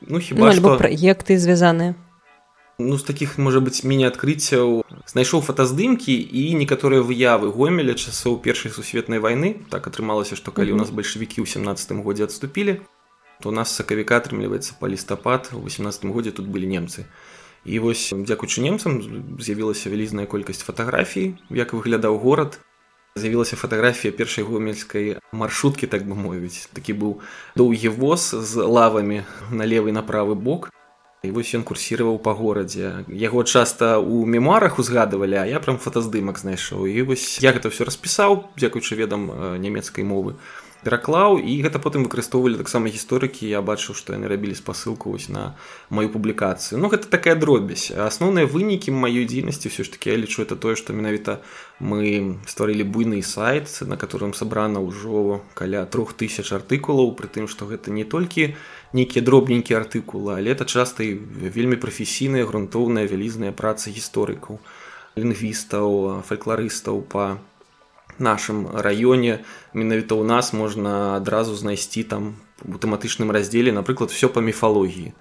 ну 0.00 0.18
хіба 0.18 0.50
ну, 0.50 0.52
што... 0.52 0.76
праекты 0.80 1.38
звязаныя 1.38 1.94
ну 2.78 2.98
з 2.98 3.04
таких 3.08 3.38
можа 3.38 3.60
быть 3.60 3.84
міні-адкрыццяў 3.84 4.82
знайшоў 5.06 5.40
фотаздымкі 5.46 6.12
і 6.12 6.42
некаторыя 6.60 7.00
выявы 7.00 7.48
гомеля 7.54 7.94
часоў 7.94 8.36
першай 8.42 8.74
сусветнай 8.74 9.22
вайны 9.22 9.56
так 9.70 9.86
атрымалася 9.86 10.36
што 10.36 10.52
калі 10.52 10.76
у 10.76 10.82
нас 10.82 10.92
бальшавікі 10.92 11.40
ў 11.40 11.46
семнадцатым 11.48 12.04
годзе 12.04 12.28
адступілі 12.28 12.82
то 13.40 13.48
у 13.48 13.52
нас 13.52 13.72
сакавіка 13.72 14.16
атрымліваецца 14.16 14.76
па 14.80 14.88
лістапад 14.88 15.50
у 15.52 15.60
восемнадцатым 15.64 16.12
годзе 16.12 16.32
тут 16.32 16.48
былі 16.48 16.66
немцы. 16.66 17.06
І 17.66 17.78
вось 17.82 18.14
дзякуючы 18.14 18.62
немцам 18.62 19.02
з'явілася 19.42 19.90
вялізная 19.90 20.26
колькасць 20.30 20.62
фатаграфій 20.62 21.34
як 21.50 21.74
выглядаў 21.74 22.18
горад 22.22 22.60
з'явілася 23.16 23.56
фатаграфія 23.56 24.12
першай 24.12 24.44
гомельскай 24.44 25.16
маршруткі 25.32 25.88
так 25.88 26.04
бы 26.04 26.14
мовіць. 26.14 26.68
Такі 26.72 26.92
быў 26.92 27.12
доўгі 27.56 27.88
воз 27.88 28.30
з 28.30 28.60
лавамі 28.60 29.24
на 29.50 29.64
левы 29.64 29.92
на 29.92 30.04
правы 30.04 30.36
бок. 30.36 30.70
І 31.24 31.32
вось 31.32 31.50
ён 31.56 31.64
курсіраваў 31.64 32.20
па 32.20 32.36
горадзе. 32.36 33.02
Яго 33.08 33.42
часта 33.42 33.96
ў 33.96 34.28
мемуарах 34.28 34.78
узгадывалі 34.78 35.40
а 35.40 35.48
я 35.48 35.58
прям 35.64 35.80
фотаздымак 35.80 36.38
знайшоў. 36.38 36.86
І 36.86 37.02
вось 37.02 37.40
я 37.40 37.56
гэта 37.56 37.72
все 37.72 37.88
распісаў 37.88 38.52
дзякуючы 38.60 38.94
ведам 38.94 39.32
нямецкай 39.58 40.04
мовы 40.04 40.36
пераклаў 40.86 41.42
і 41.42 41.52
гэта 41.66 41.82
потым 41.82 42.06
выкарыстоўвалі 42.06 42.62
таксама 42.62 42.86
гісторыкі. 42.94 43.42
Я 43.50 43.58
бачыў 43.66 43.98
што 43.98 44.14
яны 44.14 44.30
рабілі 44.30 44.54
спасылку 44.54 45.10
вось 45.10 45.26
на 45.26 45.58
маю 45.90 46.06
публікацыю. 46.14 46.78
Ну 46.78 46.86
гэта 46.86 47.10
такая 47.10 47.34
дробязь. 47.34 47.90
Асноўныя 47.90 48.46
вынікі 48.46 48.94
маёй 48.94 49.26
дзейнасці 49.26 49.66
все 49.74 49.82
ж 49.82 49.90
таки 49.90 50.14
я 50.14 50.16
лічу 50.16 50.46
это 50.46 50.54
тое 50.54 50.78
што 50.78 50.94
менавіта 50.94 51.42
мы 51.82 52.38
стварылі 52.46 52.86
буйны 52.86 53.20
сайт 53.26 53.66
на 53.82 53.98
которым 53.98 54.32
сабрана 54.32 54.78
ўжо 54.78 55.42
каля 55.58 55.84
трох 55.90 56.14
тысяч 56.14 56.54
артыкулаў 56.54 57.12
пры 57.18 57.28
тым 57.28 57.50
што 57.50 57.66
гэта 57.66 57.90
не 57.90 58.04
толькі 58.04 58.54
нейкія 58.94 59.24
дробненькія 59.26 59.82
артыкулы 59.82 60.38
але 60.38 60.54
это 60.54 60.64
часта 60.64 61.02
і 61.02 61.18
вельмі 61.52 61.76
прафесійныя 61.76 62.46
грунтоўная 62.46 63.04
вялізная 63.10 63.52
праца 63.52 63.90
гісторыкаў 63.90 64.62
лінгвістаў 65.18 66.22
фалькларыстаў 66.24 67.02
па 67.04 67.36
нашым 68.18 68.66
раёне 68.72 69.44
менавіта 69.74 70.14
ў 70.14 70.24
нас 70.24 70.52
можна 70.52 71.16
адразу 71.16 71.54
знайсці 71.54 72.02
там 72.04 72.36
у 72.64 72.78
тэматычным 72.80 73.30
раздзеле 73.30 73.72
напрыклад 73.72 74.10
все 74.10 74.28
па 74.28 74.40
міфалогіі 74.40 75.12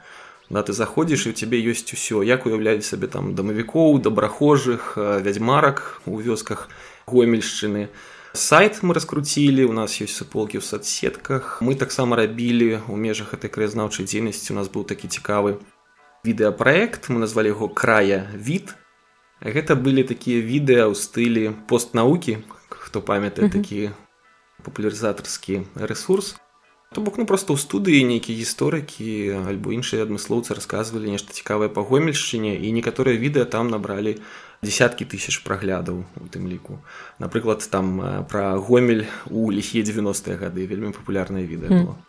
да 0.50 0.62
ты 0.62 0.74
заходзіш 0.74 1.26
і 1.26 1.30
у 1.30 1.38
цябе 1.38 1.58
ёсць 1.62 1.90
усё 1.90 2.22
як 2.22 2.46
уяўляюць 2.46 2.86
сабе 2.86 3.08
там 3.08 3.34
дамавікоў 3.36 3.98
добрахожых 4.00 4.94
вядзьмарак 4.96 6.02
у 6.06 6.22
вёсках 6.22 6.70
гомельшчыны 7.10 7.90
сайт 8.34 8.84
мы 8.84 8.94
раскруцілі 8.94 9.66
у 9.66 9.74
нас 9.74 9.98
ёсць 10.02 10.14
суполкі 10.14 10.60
ў 10.60 10.64
соцсетках. 10.64 11.64
Мы 11.64 11.74
таксама 11.76 12.20
рабілі 12.20 12.84
у 12.92 12.96
межах 13.00 13.34
этой 13.34 13.50
краязнаўчай 13.50 14.06
дзейнасці 14.06 14.54
у 14.54 14.58
нас 14.60 14.68
быў 14.70 14.86
такі 14.86 15.08
цікавы 15.08 15.58
відэапраект 16.26 17.10
мы 17.10 17.22
назвалі 17.22 17.54
яго 17.54 17.70
края 17.70 18.28
від 18.34 18.74
гэта 19.42 19.78
былі 19.78 20.04
такія 20.04 20.42
відэа 20.42 20.90
ў 20.90 20.96
стылі 20.98 21.54
постнаукі 21.70 22.42
хто 22.96 23.04
памятае 23.04 23.52
такі 23.52 23.92
папулярызатарскі 24.64 25.68
ресурс 25.76 26.40
то 26.96 27.02
бок 27.04 27.20
ну 27.20 27.28
просто 27.28 27.52
ў 27.52 27.60
студыі 27.60 28.08
нейкія 28.08 28.40
гісторыкі 28.40 29.44
альбо 29.52 29.76
іншыя 29.76 30.08
адмыслоўцы 30.08 30.56
рассказывалі 30.56 31.12
нешта 31.12 31.36
цікавае 31.36 31.68
па 31.68 31.84
гомельшчыне 31.84 32.56
і 32.56 32.72
некаторыя 32.72 33.20
відэа 33.20 33.52
там 33.52 33.68
набралі 33.68 34.16
десяткі 34.64 35.04
тысяч 35.04 35.44
праглядаў 35.44 36.08
у 36.08 36.28
тым 36.32 36.48
ліку. 36.48 36.80
Напрыклад 37.20 37.68
там 37.68 38.00
пра 38.32 38.56
гомель 38.56 39.12
у 39.28 39.52
ліхе 39.52 39.84
90-е 39.84 40.40
гады 40.40 40.64
вельмі 40.64 40.96
папулярнае 40.96 41.44
відэа 41.44 41.68
было. 41.68 42.00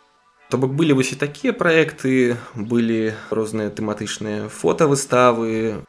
То 0.47 0.55
бок 0.55 0.71
былі 0.71 0.95
вось 0.95 1.11
і 1.11 1.19
такія 1.19 1.51
праекты 1.51 2.39
былі 2.55 3.11
розныя 3.27 3.75
тэматычныя 3.75 4.47
фотавыставы 4.47 5.83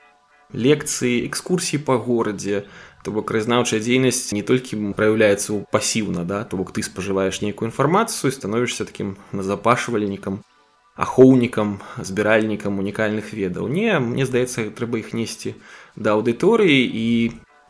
лекцыі 0.51 1.29
экскурсіі 1.29 1.85
па 1.85 2.01
горадзе 2.01 2.65
то 3.09 3.13
бок 3.17 3.33
краязнаўчая 3.33 3.81
дзейнасць 3.81 4.37
не 4.37 4.45
толькі 4.45 4.77
праяўляецца 4.93 5.49
ў 5.57 5.65
пасіўна 5.73 6.29
да 6.29 6.45
то 6.45 6.61
бок 6.61 6.77
ты 6.77 6.85
спажываеш 6.85 7.41
нейкую 7.41 7.73
інфармацыю 7.73 8.29
становішся 8.37 8.85
такім 8.85 9.17
назапашвальнікам 9.33 10.45
ахоўнікам 10.93 11.81
збіральнікам 12.05 12.77
унікальных 12.85 13.33
ведаў. 13.33 13.73
Не 13.73 13.97
мне 13.97 14.29
здаецца 14.29 14.69
трэба 14.77 15.01
іх 15.01 15.17
несці 15.17 15.57
да 15.97 16.21
аўдыторыі 16.21 16.85
і 16.85 17.09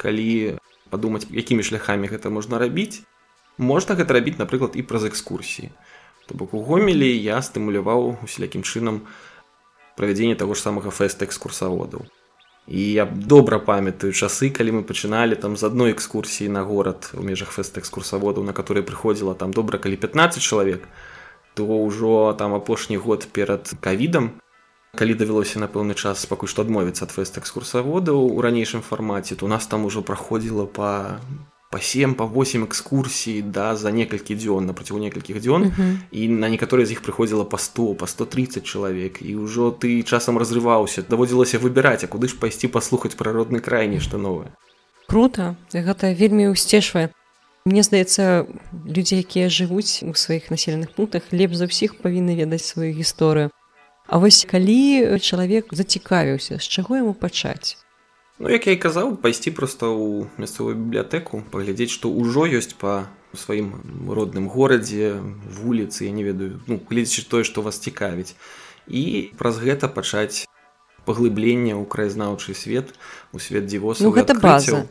калі 0.02 0.58
падумаць 0.90 1.30
якімі 1.30 1.62
шляхамі 1.62 2.10
гэта 2.10 2.34
можна 2.34 2.58
рабіць 2.58 3.06
можна 3.62 3.94
гэта 3.94 4.18
рабіць 4.18 4.42
напрыклад 4.42 4.74
і 4.74 4.82
праз 4.82 5.06
экскурсіі 5.06 5.70
то 6.26 6.34
бок 6.34 6.50
у 6.50 6.66
гомелі 6.66 7.14
я 7.14 7.38
стымуляваў 7.38 8.26
усялякім 8.26 8.66
чынам 8.66 9.06
правядзенне 9.94 10.34
таго 10.34 10.58
ж 10.58 10.66
самага 10.66 10.90
фэста 10.90 11.30
экскурсаводаў 11.30 12.10
і 12.68 12.92
я 12.92 13.06
добра 13.06 13.58
памятаю 13.58 14.12
часы 14.12 14.50
калі 14.52 14.80
мы 14.80 14.82
пачыналі 14.84 15.40
там 15.40 15.56
з 15.56 15.64
адной 15.64 15.96
экскурсіі 15.96 16.52
на 16.52 16.62
горад 16.68 17.08
у 17.16 17.24
межах 17.24 17.48
фэст 17.48 17.80
экскурсаводаў 17.80 18.44
на 18.44 18.52
которые 18.52 18.84
прыходзіла 18.84 19.34
там 19.34 19.56
добра 19.56 19.78
калі 19.78 19.96
15 19.96 20.42
чалавек 20.42 20.84
то 21.54 21.64
ўжо 21.64 22.36
там 22.38 22.54
апошні 22.54 23.00
год 23.00 23.26
перад 23.32 23.72
кавідам 23.80 24.36
калі 24.92 25.14
давялося 25.14 25.58
на 25.58 25.68
пэўны 25.68 25.96
час 25.96 26.28
пакуль 26.28 26.52
што 26.52 26.62
адмовіцца 26.62 27.08
ад 27.08 27.16
фэст 27.16 27.40
экскурсаводаў 27.40 28.36
у 28.36 28.40
ранейшым 28.44 28.84
фармаце 28.84 29.36
то 29.36 29.46
у 29.46 29.48
нас 29.48 29.66
там 29.66 29.88
ужо 29.88 30.04
праходзіла 30.04 30.68
па 30.68 31.20
по 31.70 31.80
7 31.80 32.14
по 32.14 32.26
8 32.26 32.64
экскурсій 32.64 33.42
да 33.42 33.76
за 33.76 33.90
некалькі 33.92 34.34
дзён 34.34 34.66
на 34.66 34.72
працягу 34.72 35.00
некалькіх 35.00 35.36
дзён 35.36 35.62
uh 35.62 35.72
-huh. 35.78 35.96
і 36.10 36.28
на 36.28 36.48
некаторыя 36.48 36.86
з 36.86 36.92
іх 36.92 37.02
прыходзіла 37.02 37.44
по 37.44 37.58
100 37.58 37.94
по 37.94 38.06
130 38.06 38.64
чалавек 38.64 39.22
і 39.22 39.36
ўжо 39.36 39.70
ты 39.70 40.02
часам 40.02 40.38
разрываўся 40.38 41.02
даводзілася 41.08 41.58
выбіраць 41.58 42.04
а 42.04 42.06
куды 42.06 42.28
ж 42.28 42.36
пайсці 42.40 42.68
паслухаць 42.68 43.16
прародны 43.16 43.60
край 43.60 43.88
нешта 43.88 44.18
новае 44.18 44.48
круто. 45.08 45.56
Гэта 45.72 46.14
вельмі 46.14 46.48
усцешвае 46.48 47.08
Мне 47.64 47.82
здаецца 47.82 48.46
людзі 48.86 49.18
якія 49.20 49.48
жывуць 49.48 50.00
у 50.02 50.14
сваіх 50.14 50.50
населеных 50.50 50.94
пунктах 50.96 51.22
лепш 51.32 51.56
за 51.56 51.64
ўсіх 51.68 52.00
павінны 52.00 52.32
ведаць 52.36 52.64
сваю 52.64 52.92
гісторыю 52.96 53.50
А 54.08 54.16
вось 54.18 54.46
калі 54.48 55.20
чалавек 55.20 55.68
зацікавіўся 55.72 56.56
з 56.56 56.64
чаго 56.64 56.96
яму 56.96 57.12
пачаць 57.12 57.76
Ну 58.38 58.50
як 58.50 58.66
я 58.66 58.72
і 58.72 58.78
казаў 58.78 59.16
пайсці 59.18 59.50
проста 59.50 59.90
ў 59.90 60.30
мясцовую 60.38 60.78
бібліятэку 60.78 61.42
паглядзець 61.50 61.90
што 61.90 62.06
ўжо 62.06 62.46
ёсць 62.46 62.70
па 62.78 63.10
сваім 63.34 63.74
родным 64.06 64.46
горадзе 64.46 65.18
вуліцы 65.58 66.06
я 66.06 66.12
не 66.14 66.22
ведаю 66.22 66.62
ну 66.70 66.78
глядзячы 66.78 67.26
тое 67.26 67.42
што 67.42 67.66
вас 67.66 67.82
цікавіць. 67.82 68.38
І 68.86 69.34
праз 69.34 69.58
гэта 69.58 69.90
пачаць 69.90 70.46
паглыбленне 71.02 71.74
ў 71.74 71.82
краязнаўчы 71.90 72.54
свет 72.54 72.94
у 73.34 73.42
свет 73.42 73.66
дзівоса 73.66 74.06
ну, 74.06 74.14
гэта 74.14 74.38
база. 74.38 74.86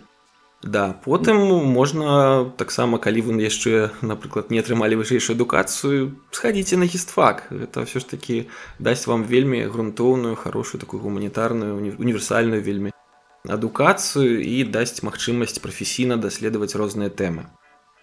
Да 0.59 0.91
потым 1.07 1.39
можна 1.71 2.51
таксама 2.59 2.99
калі 2.99 3.31
вы 3.31 3.39
яшчэ 3.47 3.95
напрыклад 4.03 4.51
не 4.51 4.59
атрымалі 4.59 4.99
вышэйшую 4.99 5.39
адукацыю 5.39 6.19
схадзіце 6.35 6.75
на 6.75 6.83
гістфак. 6.83 7.47
Это 7.53 7.87
ўсё 7.87 8.03
ж 8.03 8.11
такі 8.11 8.51
дасць 8.75 9.07
вам 9.07 9.23
вельмі 9.23 9.63
грунтоўную 9.71 10.35
хорошую 10.35 10.83
такую 10.83 10.99
гуманітарную 10.99 11.95
універсальную 11.95 12.59
вельмі 12.59 12.91
адукацыю 13.47 14.43
і 14.43 14.63
дасць 14.67 15.03
магчымасць 15.03 15.59
прафесійна 15.63 16.17
даследаваць 16.17 16.75
розныя 16.75 17.09
тэмы. 17.09 17.47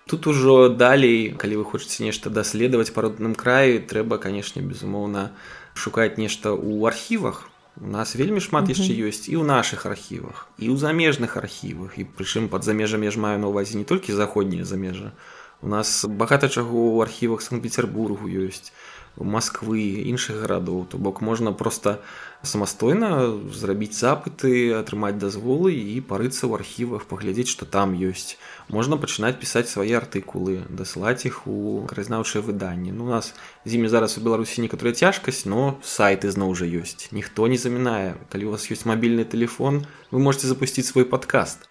Тут 0.07 0.27
ужо 0.27 0.69
далей, 0.69 1.33
калі 1.33 1.63
вы 1.63 1.65
хочаце 1.65 2.05
нешта 2.05 2.29
даследаваць 2.29 2.93
па 2.93 3.09
родным 3.09 3.35
краі, 3.35 3.81
трэба, 3.81 4.19
канешне, 4.21 4.61
безумоўна, 4.61 5.33
шукаць 5.73 6.21
нешта 6.21 6.53
ў 6.53 6.85
архівах. 6.93 7.49
У 7.81 7.89
нас 7.89 8.15
вельмі 8.15 8.39
шмат 8.45 8.69
яшчэ 8.69 8.93
ёсць 9.09 9.27
і 9.33 9.41
ў 9.41 9.49
нашых 9.49 9.89
архівах, 9.89 10.47
і 10.61 10.69
ў 10.71 10.77
замежных 10.77 11.41
архівах, 11.41 11.97
і 11.99 12.05
прычым 12.05 12.53
пад 12.53 12.69
замежамі 12.69 13.09
я 13.09 13.17
ж 13.17 13.19
маю 13.19 13.41
на 13.41 13.49
ўвазе 13.49 13.81
не 13.81 13.89
толькі 13.89 14.13
заходнія 14.13 14.69
замежа. 14.69 15.17
У 15.65 15.69
нас 15.73 16.05
багата 16.05 16.53
чаго 16.53 16.77
ў 16.95 17.09
архівах 17.09 17.41
санкт-петербургу 17.41 18.29
ёсць 18.29 18.71
Масквы 19.16 20.02
іншых 20.11 20.42
гарадоў. 20.42 20.87
То 20.90 20.99
бок 20.99 21.21
можна 21.21 21.52
просто 21.52 22.00
самастойна 22.42 23.30
зрабіць 23.54 23.94
запыты 23.94 24.75
атрымаць 24.75 25.16
дазволы 25.18 25.73
і 25.75 26.00
парыцца 26.02 26.44
ў 26.50 26.59
архівах 26.59 27.06
паглядзець 27.06 27.49
што 27.52 27.64
там 27.64 27.94
ёсць. 27.94 28.37
Можна 28.68 28.99
пачынаць 28.99 29.38
пісаць 29.38 29.71
свае 29.71 29.94
артыкулы 29.99 30.66
дасылаць 30.68 31.25
іх 31.30 31.47
у 31.47 31.87
краязнаўчае 31.87 32.42
выданне 32.42 32.92
ну 32.92 33.06
у 33.06 33.11
нас 33.14 33.33
з 33.64 33.78
імі 33.78 33.88
зараз 33.88 34.18
у 34.18 34.25
беларусі 34.26 34.66
некаторая 34.66 34.94
цяжкасць 34.94 35.47
но 35.47 35.78
сайты 35.83 36.30
зноў 36.35 36.59
жа 36.59 36.66
ёсць. 36.66 37.09
Ніхто 37.14 37.47
не 37.47 37.56
замінае. 37.56 38.18
Калі 38.35 38.50
у 38.50 38.56
вас 38.59 38.66
ёсць 38.66 38.85
мабільны 38.85 39.25
телефон 39.25 39.87
вы 40.11 40.18
можете 40.18 40.50
запусціць 40.50 40.90
свой 40.90 41.06
падкаст 41.06 41.71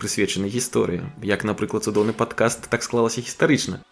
прысвечаны 0.00 0.48
гісторыі. 0.48 1.06
Як 1.22 1.44
напрыклад 1.44 1.84
цудоўны 1.84 2.16
падкаст 2.16 2.66
так 2.66 2.82
склалася 2.82 3.20
гістарычна 3.20 3.84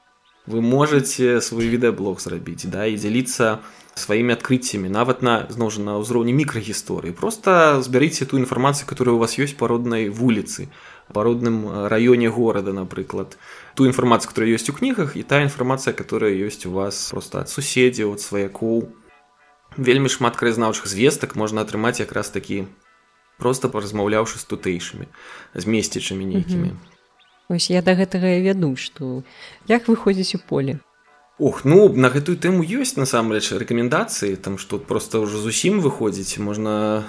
вы 0.49 0.61
можете 0.61 1.41
свой 1.41 1.69
відэаблог 1.69 2.21
зрабіць 2.25 2.65
да 2.65 2.89
і 2.89 2.97
дзяліцца 2.97 3.61
сваімі 4.01 4.33
адкрыццямі 4.33 4.89
нават 4.89 5.21
на 5.23 5.45
зноў 5.53 5.69
жа 5.75 5.85
на 5.85 5.95
ўзроўні 6.01 6.33
мікрагісторыі 6.33 7.13
просто 7.13 7.83
збярыце 7.85 8.25
ту 8.25 8.41
інфармацыю 8.41 8.89
которая 8.89 9.13
у 9.13 9.21
вас 9.21 9.37
ёсць 9.37 9.59
па 9.61 9.69
роднай 9.69 10.09
вуліцы 10.09 10.73
па 11.13 11.25
родным 11.29 11.69
раёне 11.93 12.33
горада 12.33 12.73
напрыклад 12.73 13.37
ту 13.77 13.85
інфармацыю 13.85 14.33
которая 14.33 14.57
ёсць 14.57 14.73
у 14.73 14.77
кнігах 14.77 15.17
і 15.21 15.23
та 15.23 15.45
інфармацыя 15.45 15.93
которая 15.93 16.33
ёсць 16.33 16.65
у 16.65 16.73
вас 16.73 17.13
просто 17.13 17.45
ад 17.45 17.53
суседзяў 17.53 18.17
от 18.17 18.25
сваякоў 18.25 18.89
вельмі 19.77 20.09
шмат 20.09 20.41
краязнаўчых 20.41 20.89
звестак 20.89 21.37
можна 21.37 21.61
атрымаць 21.61 22.01
якраз 22.01 22.33
такі 22.33 22.65
просто 23.37 23.69
паразмаўляўшы 23.69 24.41
з 24.41 24.49
тутэйшымі 24.49 25.13
з 25.55 25.65
месцічамі 25.67 26.25
нейкімі 26.25 26.73
mm 26.73 26.77
-hmm. 26.77 26.98
Вось 27.49 27.71
я 27.73 27.81
да 27.81 27.97
гэтага 27.97 28.37
і 28.37 28.45
вяду, 28.45 28.77
што 28.77 29.25
як 29.69 29.89
выходзіць 29.89 30.37
у 30.37 30.41
поле. 30.45 30.81
Ох, 31.39 31.65
ну 31.65 31.89
на 31.95 32.11
гэтую 32.13 32.37
тэму 32.37 32.61
ёсць 32.61 32.99
насамрэч 33.01 33.57
рэкамендацыі, 33.57 34.37
там 34.37 34.59
што 34.59 34.77
проста 34.77 35.23
ўжо 35.23 35.41
зусім 35.41 35.81
выходзіць, 35.81 36.37
можна 36.45 37.07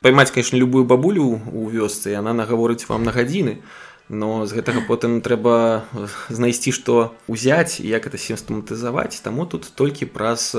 паймаць, 0.00 0.30
конечно, 0.30 0.56
любую 0.56 0.86
бабулю 0.88 1.26
ў 1.52 1.76
вёсцы, 1.76 2.14
яна 2.14 2.32
нагаворыць 2.32 2.88
вам 2.88 3.04
на 3.04 3.12
гадзіны. 3.12 3.60
Но 4.08 4.46
з 4.46 4.54
гэтага 4.54 4.86
потым 4.86 5.18
трэба 5.18 5.82
знайсці, 6.30 6.70
што 6.70 7.16
ўзяць 7.26 7.82
і 7.82 7.90
як 7.90 8.06
это 8.06 8.18
сістэматызаваць, 8.18 9.18
таму 9.18 9.46
тут 9.50 9.66
толькі 9.74 10.06
праз 10.06 10.54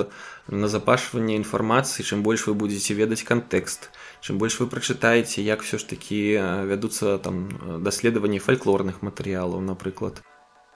назапашванне 0.52 1.40
інфармацыі, 1.40 2.04
чым 2.04 2.28
больш 2.28 2.48
вы 2.48 2.54
будзеце 2.60 2.92
ведаць 2.94 3.24
кантэкст 3.24 3.92
чым 4.22 4.38
больш 4.38 4.60
вы 4.60 4.68
прачытаеце 4.68 5.42
як 5.42 5.62
все 5.62 5.78
ж 5.78 5.88
такі 5.88 6.20
вядуцца 6.68 7.18
там 7.22 7.48
даследаванні 7.84 8.40
фальклорных 8.44 9.02
матэрыялаў 9.06 9.62
напрыклад 9.62 10.24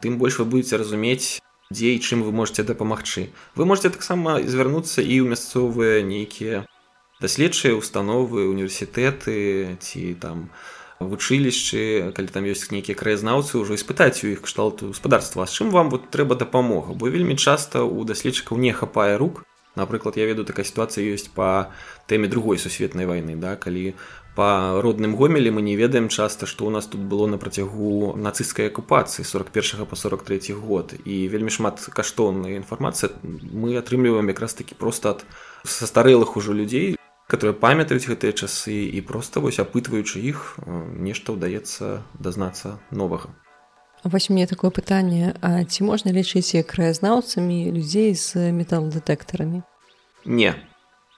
тым 0.02 0.18
больш 0.18 0.40
вы 0.40 0.46
будете 0.46 0.78
разумець 0.78 1.42
дзе 1.72 1.96
і 1.96 2.04
чым 2.04 2.24
вы 2.24 2.32
можете 2.32 2.64
дапамагчы. 2.64 3.32
Вы 3.56 3.66
можете 3.66 3.90
таксама 3.90 4.44
звярнуцца 4.44 5.00
і 5.02 5.24
ў 5.24 5.32
мясцовыя 5.32 6.04
нейкія 6.04 6.68
даследчыя 7.24 7.78
установы 7.78 8.50
універсітэты 8.52 9.78
ці 9.80 10.02
там 10.20 10.50
вучылішчы 11.10 12.12
калі 12.14 12.28
там 12.28 12.46
ёсць 12.46 12.70
нейкія 12.70 12.98
краязнаўцы 12.98 13.58
ўжо 13.58 13.78
испытаць 13.78 14.22
у 14.24 14.32
іх 14.34 14.46
кшталту 14.46 14.94
гаспадарства. 14.94 15.46
З 15.46 15.62
чым 15.62 15.68
вам 15.72 15.90
вот 15.90 16.10
трэба 16.14 16.36
дапамога? 16.36 16.94
Бо 16.94 17.10
вельмі 17.10 17.36
часта 17.36 17.84
у 17.84 18.04
даследчыкаў 18.06 18.58
не 18.58 18.74
хапае 18.74 19.18
рук. 19.18 19.44
Напрыклад 19.76 20.18
я 20.18 20.26
веду 20.28 20.44
такая 20.44 20.68
сітуацыя 20.68 21.02
ёсць 21.16 21.32
па 21.32 21.72
тэме 22.12 22.28
другой 22.28 22.60
сусветнай 22.60 23.08
вайны 23.08 23.40
да 23.40 23.56
калі 23.56 23.96
па 24.36 24.80
родным 24.84 25.16
гомелі 25.16 25.52
мы 25.56 25.62
не 25.64 25.76
ведаем 25.76 26.08
часта 26.12 26.46
што 26.46 26.68
ў 26.68 26.76
нас 26.76 26.88
тут 26.88 27.02
было 27.02 27.28
на 27.28 27.40
працягу 27.40 28.16
нацысцкай 28.16 28.68
акупацыі 28.68 29.24
41 29.24 29.88
по 29.88 29.96
43 29.96 30.54
год. 30.54 30.94
І 31.04 31.28
вельмі 31.28 31.50
шмат 31.50 31.80
каштоўнай 31.80 32.60
інфармацыя 32.60 33.12
мы 33.24 33.76
атрымліваем 33.80 34.28
якраз 34.28 34.54
такі 34.54 34.76
проста 34.76 35.16
ад 35.16 35.26
састарэлых 35.64 36.36
ужо 36.38 36.54
людзей 36.54 37.01
которые 37.32 37.56
памятаюць 37.56 38.12
гэтыя 38.12 38.36
часы 38.36 38.92
і 38.92 39.00
просто 39.08 39.40
вось 39.40 39.64
апытваючы 39.64 40.20
іх 40.20 40.60
нешта 41.00 41.32
ўдаецца 41.32 42.04
дазнацца 42.20 42.76
новага 42.92 43.32
вось 44.04 44.28
мне 44.28 44.48
такое 44.52 44.68
пытанне 44.68 45.32
А 45.40 45.64
ці 45.64 45.88
можна 45.88 46.12
лічыць 46.12 46.60
краязнаўцамі 46.68 47.72
людзей 47.72 48.12
з 48.20 48.52
металлдэтэктарамі 48.52 49.64
не. 50.26 50.54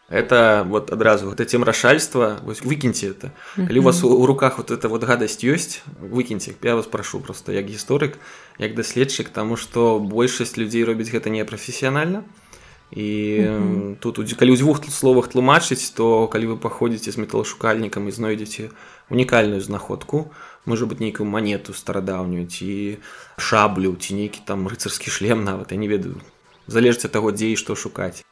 Это 0.09 0.63
вот 0.67 0.91
адразу 0.91 1.31
гэта 1.31 1.45
тем 1.45 1.63
рашальства 1.63 2.37
выкіньте 2.43 3.09
это. 3.09 3.31
Калі 3.55 3.79
у 3.79 3.83
вас 3.83 4.03
у 4.03 4.25
руках 4.25 4.57
вот 4.57 4.69
это 4.69 4.89
вот 4.89 5.01
гадасць 5.03 5.41
ёсць 5.41 5.81
выкіньте 5.97 6.53
я 6.61 6.75
вас 6.75 6.85
прашу 6.85 7.19
просто 7.19 7.57
як 7.57 7.65
гісторык 7.65 8.21
як 8.59 8.75
даследчык 8.75 9.33
таму 9.33 9.57
што 9.57 9.97
большасць 9.97 10.57
людзей 10.61 10.85
робіць 10.85 11.09
гэта 11.09 11.33
непрафесіянальна 11.33 12.21
і 12.95 13.09
угу. 13.49 13.95
тут 13.99 14.21
калі 14.37 14.53
ў 14.53 14.57
дзвюх 14.61 14.85
словах 14.93 15.33
тлумачыць 15.33 15.93
то 15.97 16.29
калі 16.29 16.53
вы 16.53 16.55
паходзіце 16.61 17.09
з 17.09 17.17
металашукальнікам 17.25 18.05
і 18.05 18.13
знойдзеце 18.13 18.69
унікальную 19.09 19.61
знаходку 19.65 20.29
можа 20.69 20.85
быць 20.85 21.01
нейкую 21.01 21.25
манету 21.25 21.73
старадаўнюю 21.73 22.45
ці 22.45 23.01
шаблю 23.41 23.97
ці 23.97 24.13
нейкі 24.13 24.45
там 24.45 24.69
рыцарскі 24.69 25.09
шлем 25.09 25.43
нават 25.43 25.73
я 25.73 25.77
не 25.81 25.89
ведаю. 25.89 26.21
Залежце 26.67 27.09
таго 27.09 27.33
дзе 27.33 27.51
і 27.53 27.57
што 27.57 27.75
шукаць. 27.75 28.23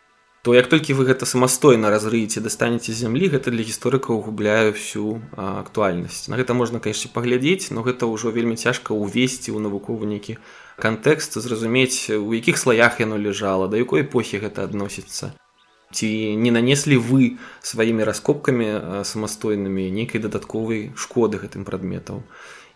То 0.41 0.55
як 0.57 0.69
толькі 0.69 0.93
вы 0.97 1.05
гэта 1.05 1.25
самастойна 1.29 1.89
разрыеце 1.93 2.41
дастанеце 2.41 2.93
зямлі 2.97 3.29
гэта 3.33 3.53
для 3.53 3.61
гісторыкаў 3.65 4.21
губляе 4.25 4.73
всю 4.73 5.21
актуальнасць. 5.37 6.29
На 6.29 6.37
гэта 6.37 6.53
можна 6.53 6.79
канешне 6.79 7.09
паглядзець 7.13 7.69
но 7.73 7.81
гэта 7.81 8.05
ўжо 8.09 8.29
вельмі 8.29 8.57
цяжка 8.57 8.93
ўвесці 8.93 9.53
ў 9.53 9.59
навуковы 9.61 10.05
нейкі 10.05 10.37
кантэкст 10.81 11.37
зразумець 11.37 12.09
у 12.09 12.33
якіх 12.33 12.57
слаях 12.57 12.99
яно 12.99 13.21
ляжала 13.21 13.69
да 13.69 13.77
якой 13.77 14.01
эпохі 14.01 14.41
гэта 14.41 14.65
адносіцца. 14.65 15.37
Ці 15.91 16.07
не 16.39 16.51
нанеслі 16.55 16.97
вы 16.97 17.37
сваімі 17.61 18.07
раскопкамі 18.07 19.03
самастойнымі 19.05 19.91
нейкай 19.91 20.23
дадатковай 20.23 20.89
шкоды 20.95 21.37
гэтым 21.43 21.67
прадметаў 21.67 22.23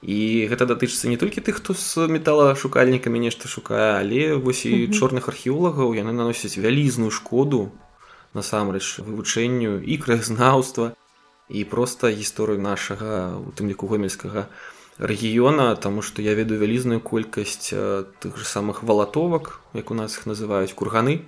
і 0.05 0.45
гэта 0.51 0.67
датычыцца 0.69 1.09
не 1.09 1.17
толькі 1.17 1.41
тых 1.41 1.57
хто 1.63 1.73
з 1.73 2.05
металашукальнікамі 2.11 3.19
нешта 3.23 3.49
шукае 3.49 3.97
але 4.03 4.35
вось 4.35 4.65
і 4.69 4.91
чорных 4.93 5.31
археолагаў 5.31 5.95
яны 5.97 6.13
наносяць 6.13 6.59
вялізную 6.61 7.09
шкоду 7.09 7.71
насамрэч 8.37 9.01
вывучэнню 9.01 9.81
і 9.81 9.97
краязнаўства 9.97 10.93
і 11.49 11.63
проста 11.71 12.11
гісторыю 12.11 12.61
нашага 12.61 13.39
у 13.39 13.49
тым 13.55 13.71
ліку 13.71 13.87
гомельскага 13.87 14.45
рэгіёна 14.97 15.75
тому 15.75 16.01
что 16.01 16.21
я 16.21 16.33
ведаю 16.33 16.59
вялізную 16.59 17.01
колькасць 17.01 17.69
тых 18.19 18.37
же 18.37 18.45
самых 18.45 18.83
валатовак 18.83 19.59
як 19.73 19.91
у 19.91 19.93
нас 19.93 20.17
их 20.17 20.25
называюць 20.25 20.73
курганы 20.73 21.21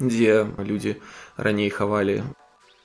дзе 0.00 0.46
людзі 0.58 0.96
раней 1.36 1.70
хавалі 1.70 2.24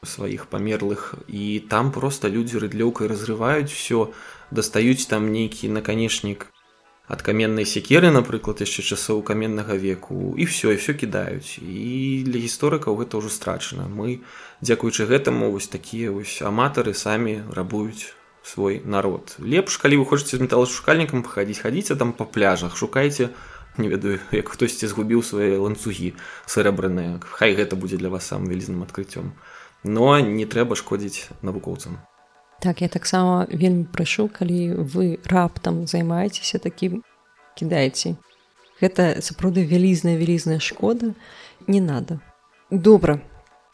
сваіх 0.03 0.45
памерлых 0.45 1.13
і 1.27 1.59
там 1.69 1.91
просто 1.91 2.29
людзі 2.29 2.61
рыдлёўкай 2.61 3.07
разрываюць 3.07 3.73
все 3.73 4.13
дастаюць 4.51 5.05
там 5.05 5.31
нейкі 5.31 5.69
наканечнік 5.69 6.47
ад 7.07 7.21
каменнай 7.25 7.65
секеры 7.65 8.13
напрыклад 8.13 8.61
яшчэ 8.61 8.85
часоў 8.93 9.25
каменнага 9.25 9.73
веку 9.73 10.37
і 10.37 10.45
все 10.45 10.73
і 10.73 10.77
все 10.77 10.93
кідаюць 10.93 11.57
і 11.57 12.23
для 12.29 12.39
гісторыкаў 12.45 13.01
гэта 13.01 13.17
ўжо 13.17 13.33
страчана 13.33 13.89
мы 13.89 14.21
дзякуючы 14.61 15.09
гэтаму 15.09 15.51
вось 15.51 15.67
такія 15.67 16.13
вось 16.13 16.41
аматары 16.45 16.93
самі 16.93 17.41
рабуюць 17.49 18.20
свой 18.43 18.81
народ. 18.85 19.35
Лепш 19.39 19.77
калі 19.77 20.01
вы 20.01 20.05
хочаце 20.05 20.37
з 20.37 20.45
металашукальнікам 20.45 21.23
пахадзіць 21.23 21.61
хадзіце 21.61 21.95
там 21.95 22.13
па 22.13 22.25
пляжах 22.25 22.77
шукайце 22.77 23.29
не 23.77 23.87
ведаю 23.87 24.19
як 24.31 24.49
хтосьці 24.49 24.87
згубіў 24.87 25.23
свае 25.23 25.57
ланцугі 25.57 26.13
срэбраныя 26.45 27.19
хай 27.23 27.55
гэта 27.55 27.75
будзе 27.75 27.97
для 27.97 28.09
вас 28.09 28.27
самым 28.27 28.51
вялізным 28.51 28.83
адкрыццём 28.83 29.31
но 29.83 30.19
не 30.19 30.45
трэба 30.45 30.75
шкодзіць 30.75 31.31
навукоўцам 31.41 32.01
так 32.61 32.81
я 32.81 32.89
таксама 32.89 33.47
вельмі 33.49 33.85
прашу 33.85 34.27
калі 34.27 34.75
вы 34.83 35.21
раптам 35.23 35.87
займаецеся 35.87 36.59
такім 36.59 37.05
кідаеце 37.55 38.17
гэта 38.81 39.21
сапраўды 39.21 39.63
вялізная 39.63 40.17
вялізная 40.17 40.59
шкода. 40.59 41.13
Не 41.67 41.79
надо. 41.79 42.19
Добра 42.71 43.21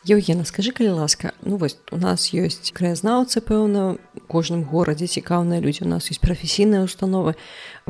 Еўгена 0.05 0.45
скажи 0.45 0.71
калі 0.71 1.01
ласка 1.01 1.33
ну 1.41 1.57
вось 1.57 1.79
у 1.91 1.97
нас 1.97 2.29
ёсць 2.29 2.69
краязнаўцы 2.69 3.41
пэўна 3.41 3.97
кожным 4.29 4.61
горадзе 4.61 5.09
цікаўныя 5.09 5.57
людзі 5.57 5.83
у 5.83 5.89
нас 5.89 6.11
ёсць 6.13 6.21
прафесійныя 6.21 6.85
установы 6.85 7.33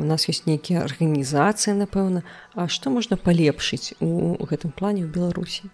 у 0.00 0.04
нас 0.08 0.24
ёсць 0.32 0.48
нейкія 0.48 0.88
арганізацыі 0.88 1.76
напэўна 1.76 2.24
А 2.56 2.66
што 2.66 2.88
можна 2.90 3.20
палепшыць 3.20 3.92
у 4.00 4.40
гэтым 4.40 4.72
плане 4.72 5.04
ў 5.04 5.12
беларусі 5.12 5.68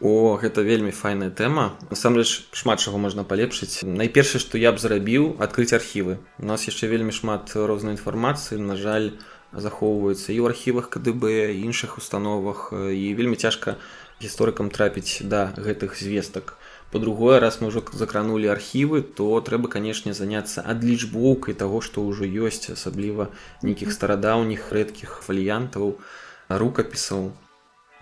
О 0.00 0.38
гэта 0.38 0.62
вельмі 0.62 0.90
файная 0.94 1.30
тэма 1.30 1.78
насамрэч 1.90 2.54
шмат 2.54 2.82
чаго 2.82 2.98
можна 2.98 3.22
палепшыць 3.22 3.82
найпершае 3.82 4.38
што 4.42 4.58
я 4.58 4.70
б 4.70 4.78
зрабіў 4.78 5.42
адкрыць 5.42 5.74
архівы. 5.74 6.22
У 6.38 6.46
нас 6.46 6.66
яшчэ 6.70 6.86
вельмі 6.86 7.10
шмат 7.10 7.50
рознай 7.54 7.98
інфармацыі 7.98 8.62
на 8.62 8.78
жаль 8.78 9.10
захоўваюцца 9.50 10.30
і 10.30 10.38
ў 10.38 10.46
архівах 10.54 10.86
КДБ 10.94 11.50
іншых 11.66 11.98
установах 11.98 12.70
і 12.70 13.14
вельмі 13.18 13.34
цяжка 13.34 13.74
гісторыкам 14.22 14.70
трапіць 14.70 15.22
да 15.22 15.54
гэтых 15.56 15.94
звестак. 15.98 16.54
Па-другое, 16.90 17.38
раз 17.38 17.60
мы 17.60 17.68
ўжо 17.68 17.84
закранулі 17.92 18.48
архівы, 18.48 19.02
то 19.02 19.28
трэба, 19.44 19.68
канешне, 19.68 20.14
заняцца 20.16 20.64
адлічбоўкай 20.64 21.54
таго, 21.54 21.80
што 21.84 22.00
ўжо 22.00 22.24
ёсць, 22.24 22.72
асабліва 22.72 23.28
нейкіх 23.62 23.92
старадаўніх 23.92 24.72
рэдкіх 24.72 25.20
фаліянтаў, 25.22 26.00
рукапісаў 26.48 27.32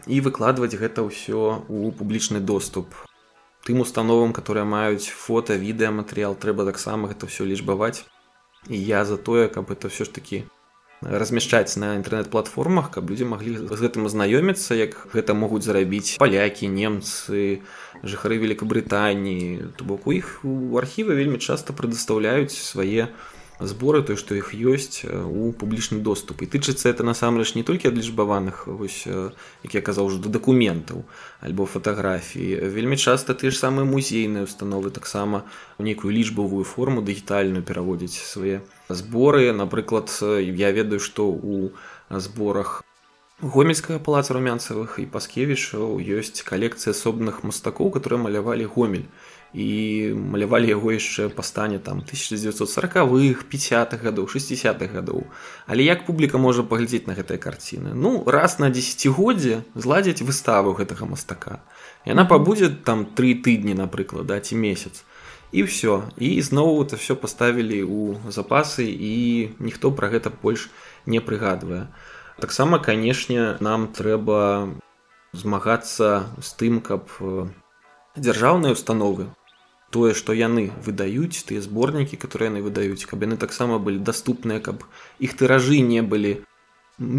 і 0.07 0.20
выкладваць 0.22 0.79
гэта 0.79 1.02
ўсё 1.02 1.66
ў 1.66 1.90
публічны 1.98 2.38
доступ. 2.38 2.94
Тым 3.66 3.83
установам, 3.83 4.31
которые 4.33 4.62
маюць 4.62 5.11
фота, 5.11 5.59
відэаматэрыял, 5.59 6.38
трэба 6.38 6.70
таксама 6.70 7.11
гэта 7.11 7.26
ўсё 7.26 7.42
лічбаваць. 7.42 8.07
І 8.70 8.79
я 8.79 9.05
за 9.05 9.18
тое, 9.18 9.50
каб 9.50 9.74
это 9.74 9.90
ўсё 9.90 10.07
ж 10.07 10.14
такі 10.14 10.46
размяшчаць 11.03 11.77
на 11.77 11.95
інтэрнэт-платформах 12.01 12.91
каб 12.91 13.11
людзі 13.11 13.29
маглі 13.29 13.69
з 13.69 13.79
гэтым 13.81 14.09
азнаёміцца 14.09 14.79
як 14.79 14.97
гэта 15.13 15.37
могуць 15.37 15.65
зарабіць 15.67 16.17
палякі 16.17 16.73
немцы 16.73 17.61
жыхары 18.01 18.41
великкабрытаніі 18.41 19.77
то 19.77 19.85
бок 19.85 20.09
у 20.09 20.17
іх 20.17 20.41
у 20.45 20.79
архівы 20.81 21.19
вельмі 21.21 21.39
часта 21.39 21.77
прадастаўляюць 21.77 22.57
свае 22.57 23.13
зборы 23.61 24.03
той 24.03 24.16
што 24.21 24.37
іх 24.37 24.53
ёсць 24.53 25.05
у 25.09 25.53
публічны 25.57 26.01
доступ 26.05 26.42
і 26.45 26.51
тычыцца 26.53 26.92
это 26.92 27.07
насамрэч 27.09 27.55
не 27.57 27.64
толькі 27.64 27.88
адлічбаваных 27.88 28.66
вось 28.69 29.07
як 29.07 29.73
я 29.75 29.81
казаў 29.81 30.12
ужо 30.12 30.21
да 30.21 30.29
дакументаў 30.29 31.05
альбо 31.40 31.64
фатаграфіі 31.64 32.69
вельмі 32.69 33.01
часта 33.01 33.33
ты 33.33 33.51
ж 33.51 33.57
самыя 33.57 33.88
музейныя 33.88 34.45
установы 34.45 34.90
таксама 34.90 35.45
у 35.79 35.87
нейкую 35.88 36.12
лічбавую 36.12 36.64
форму 36.64 37.01
дыгітальную 37.01 37.62
пераводзіць 37.62 38.21
свае 38.21 38.61
зборы. 38.88 39.53
Напрыклад 39.53 40.12
я 40.23 40.71
ведаю 40.73 41.01
што 41.01 41.29
у 41.29 41.73
зборах 42.11 42.83
гомельскага 43.40 44.01
палаца 44.01 44.33
румянцавых 44.33 44.97
і 45.01 45.05
паскевічаў 45.12 46.01
ёсць 46.01 46.40
калекцыя 46.40 46.97
асобных 46.97 47.42
мастакоў 47.45 47.90
которые 47.92 48.21
малявалі 48.21 48.64
гомель 48.64 49.09
і 49.57 50.12
малявалі 50.12 50.69
яго 50.69 50.92
яшчэ 50.92 51.33
па 51.33 51.40
стане 51.40 51.79
там 51.81 52.05
1940х 52.05 53.49
50-х 53.49 54.01
гадоў 54.05 54.29
60-х 54.29 54.92
гадоў. 54.92 55.25
Але 55.64 55.81
як 55.88 56.05
публіка 56.05 56.37
можа 56.37 56.61
паглядзець 56.61 57.09
на 57.09 57.16
гэтыя 57.16 57.40
карціны? 57.40 57.97
Ну 57.97 58.21
раз 58.29 58.59
на 58.61 58.69
десятгоддзе 58.69 59.64
зладзяць 59.73 60.21
выставу 60.21 60.77
гэтага 60.77 61.09
мастака. 61.09 61.64
Яна 62.05 62.29
пабудзе 62.29 62.69
там 62.69 63.09
тры 63.16 63.33
тыдні 63.33 63.73
напрыклад 63.73 64.29
да 64.29 64.37
ці 64.40 64.61
месяц. 64.61 65.09
І 65.57 65.64
все 65.64 66.05
і 66.21 66.37
зноў 66.45 66.85
это 66.85 67.01
все 67.01 67.16
паставілі 67.16 67.81
ў 67.81 68.29
запасы 68.29 68.85
і 68.85 69.57
ніхто 69.57 69.88
пра 69.88 70.12
гэта 70.12 70.29
больш 70.29 70.69
не 71.09 71.25
прыгадвае. 71.25 71.88
Таксама 72.37 72.77
канешне 72.77 73.57
нам 73.64 73.88
трэба 73.88 74.69
змагацца 75.33 76.29
з 76.45 76.49
тым 76.61 76.85
каб 76.85 77.09
дзяржаўныя 78.21 78.77
установы 78.77 79.33
тое 79.97 80.13
што 80.19 80.35
яны 80.37 80.69
выдаюць 80.85 81.45
тыя 81.49 81.61
зборнікі 81.65 82.21
которые 82.25 82.51
яны 82.53 82.61
выдаюць 82.65 83.09
каб 83.09 83.25
яны 83.25 83.41
таксама 83.45 83.79
былі 83.87 84.03
даступныя 84.09 84.61
каб 84.67 84.85
іх 85.29 85.37
тыражы 85.41 85.81
не 85.93 86.03
былі 86.15 86.33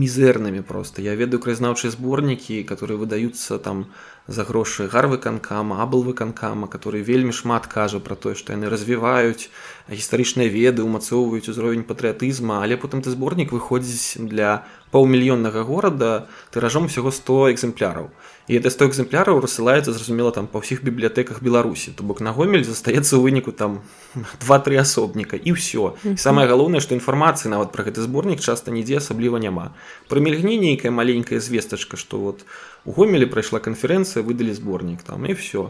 мізэрнымі 0.02 0.62
просто 0.72 1.02
я 1.06 1.16
ведаю 1.22 1.42
краязнаўчыя 1.46 1.94
зборнікі 1.96 2.62
которые 2.72 2.98
выдаюцца 3.02 3.58
там 3.70 3.82
за 4.28 4.44
грошы 4.44 4.88
гарвыканкама 4.88 5.82
абл 5.82 6.04
выканкама 6.04 6.68
который 6.68 7.02
вельмі 7.02 7.32
шмат 7.32 7.68
кажа 7.68 8.00
про 8.00 8.16
тое 8.16 8.36
што 8.36 8.54
яны 8.54 8.70
развіваюць 8.70 9.50
гістарычныя 9.90 10.52
веды 10.52 10.84
умацоўваюць 10.84 11.48
узровень 11.48 11.88
патрыятызма. 11.88 12.64
Але 12.64 12.76
потым 12.76 13.02
ты 13.02 13.10
зборнік 13.10 13.56
выходзіць 13.56 14.20
для 14.20 14.68
паўмільённага 14.92 15.64
горада 15.64 16.28
тыражом 16.52 16.88
усяго 16.88 17.12
100 17.12 17.52
экземпляраў. 17.56 18.12
І 18.48 18.56
это 18.56 18.72
100 18.72 18.88
экземпляраў 18.92 19.40
рассылаецца 19.44 19.92
зразумела 19.92 20.32
там 20.32 20.48
па 20.48 20.60
ўсіх 20.60 20.84
бібліятэках 20.84 21.44
беларусі. 21.44 21.92
То 21.92 22.04
бок 22.04 22.20
на 22.20 22.32
гомель 22.32 22.64
застаецца 22.64 23.16
ў 23.16 23.24
выніку 23.24 23.52
там 23.52 23.84
два-тры 24.44 24.80
асобніка. 24.80 25.40
І 25.40 25.56
ўсё. 25.56 25.96
Самае 26.16 26.48
галоўнае 26.48 26.84
што 26.84 26.96
інфармацыі 26.96 27.52
нават 27.52 27.72
пра 27.72 27.88
гэты 27.88 28.04
зборнік 28.04 28.40
часта 28.44 28.72
нідзе 28.72 29.00
асабліва 29.00 29.40
няма. 29.40 29.76
Прымільгне 30.12 30.60
нейкая 30.60 30.92
маленькая 30.92 31.40
звестачка 31.40 31.96
што 31.96 32.20
вот 32.20 32.44
у 32.77 32.77
гомелі 32.88 33.28
прайшла 33.28 33.60
канферэнцыя 33.60 34.24
выдалі 34.24 34.56
зборнік 34.56 35.04
там 35.04 35.28
і 35.28 35.36
все 35.36 35.70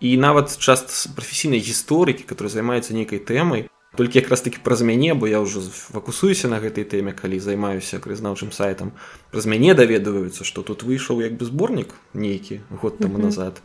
і 0.00 0.14
нават 0.20 0.52
част 0.60 0.92
прафесійнай 1.16 1.58
гісторыкі 1.64 2.28
которые 2.28 2.52
займаюцца 2.52 2.92
нейкай 2.92 3.18
тэмай 3.18 3.66
толькі 3.96 4.20
якраз 4.20 4.40
таки 4.40 4.60
праз 4.62 4.82
мяне 4.82 5.14
бо 5.14 5.26
я 5.26 5.40
ўжо 5.40 5.64
фокусуюся 5.64 6.48
на 6.48 6.60
гэтай 6.60 6.84
тэме 6.84 7.16
калі 7.16 7.40
займаюся 7.40 7.98
крызнаўчым 7.98 8.52
сайтам 8.52 8.92
праз 9.32 9.46
мяне 9.46 9.74
даведваюцца 9.74 10.44
што 10.44 10.62
тут 10.62 10.84
выйшаў 10.84 11.24
як 11.24 11.40
бы 11.40 11.48
зборнік 11.48 11.94
нейкі 12.14 12.60
год 12.70 12.98
таму 12.98 13.18
назад. 13.18 13.62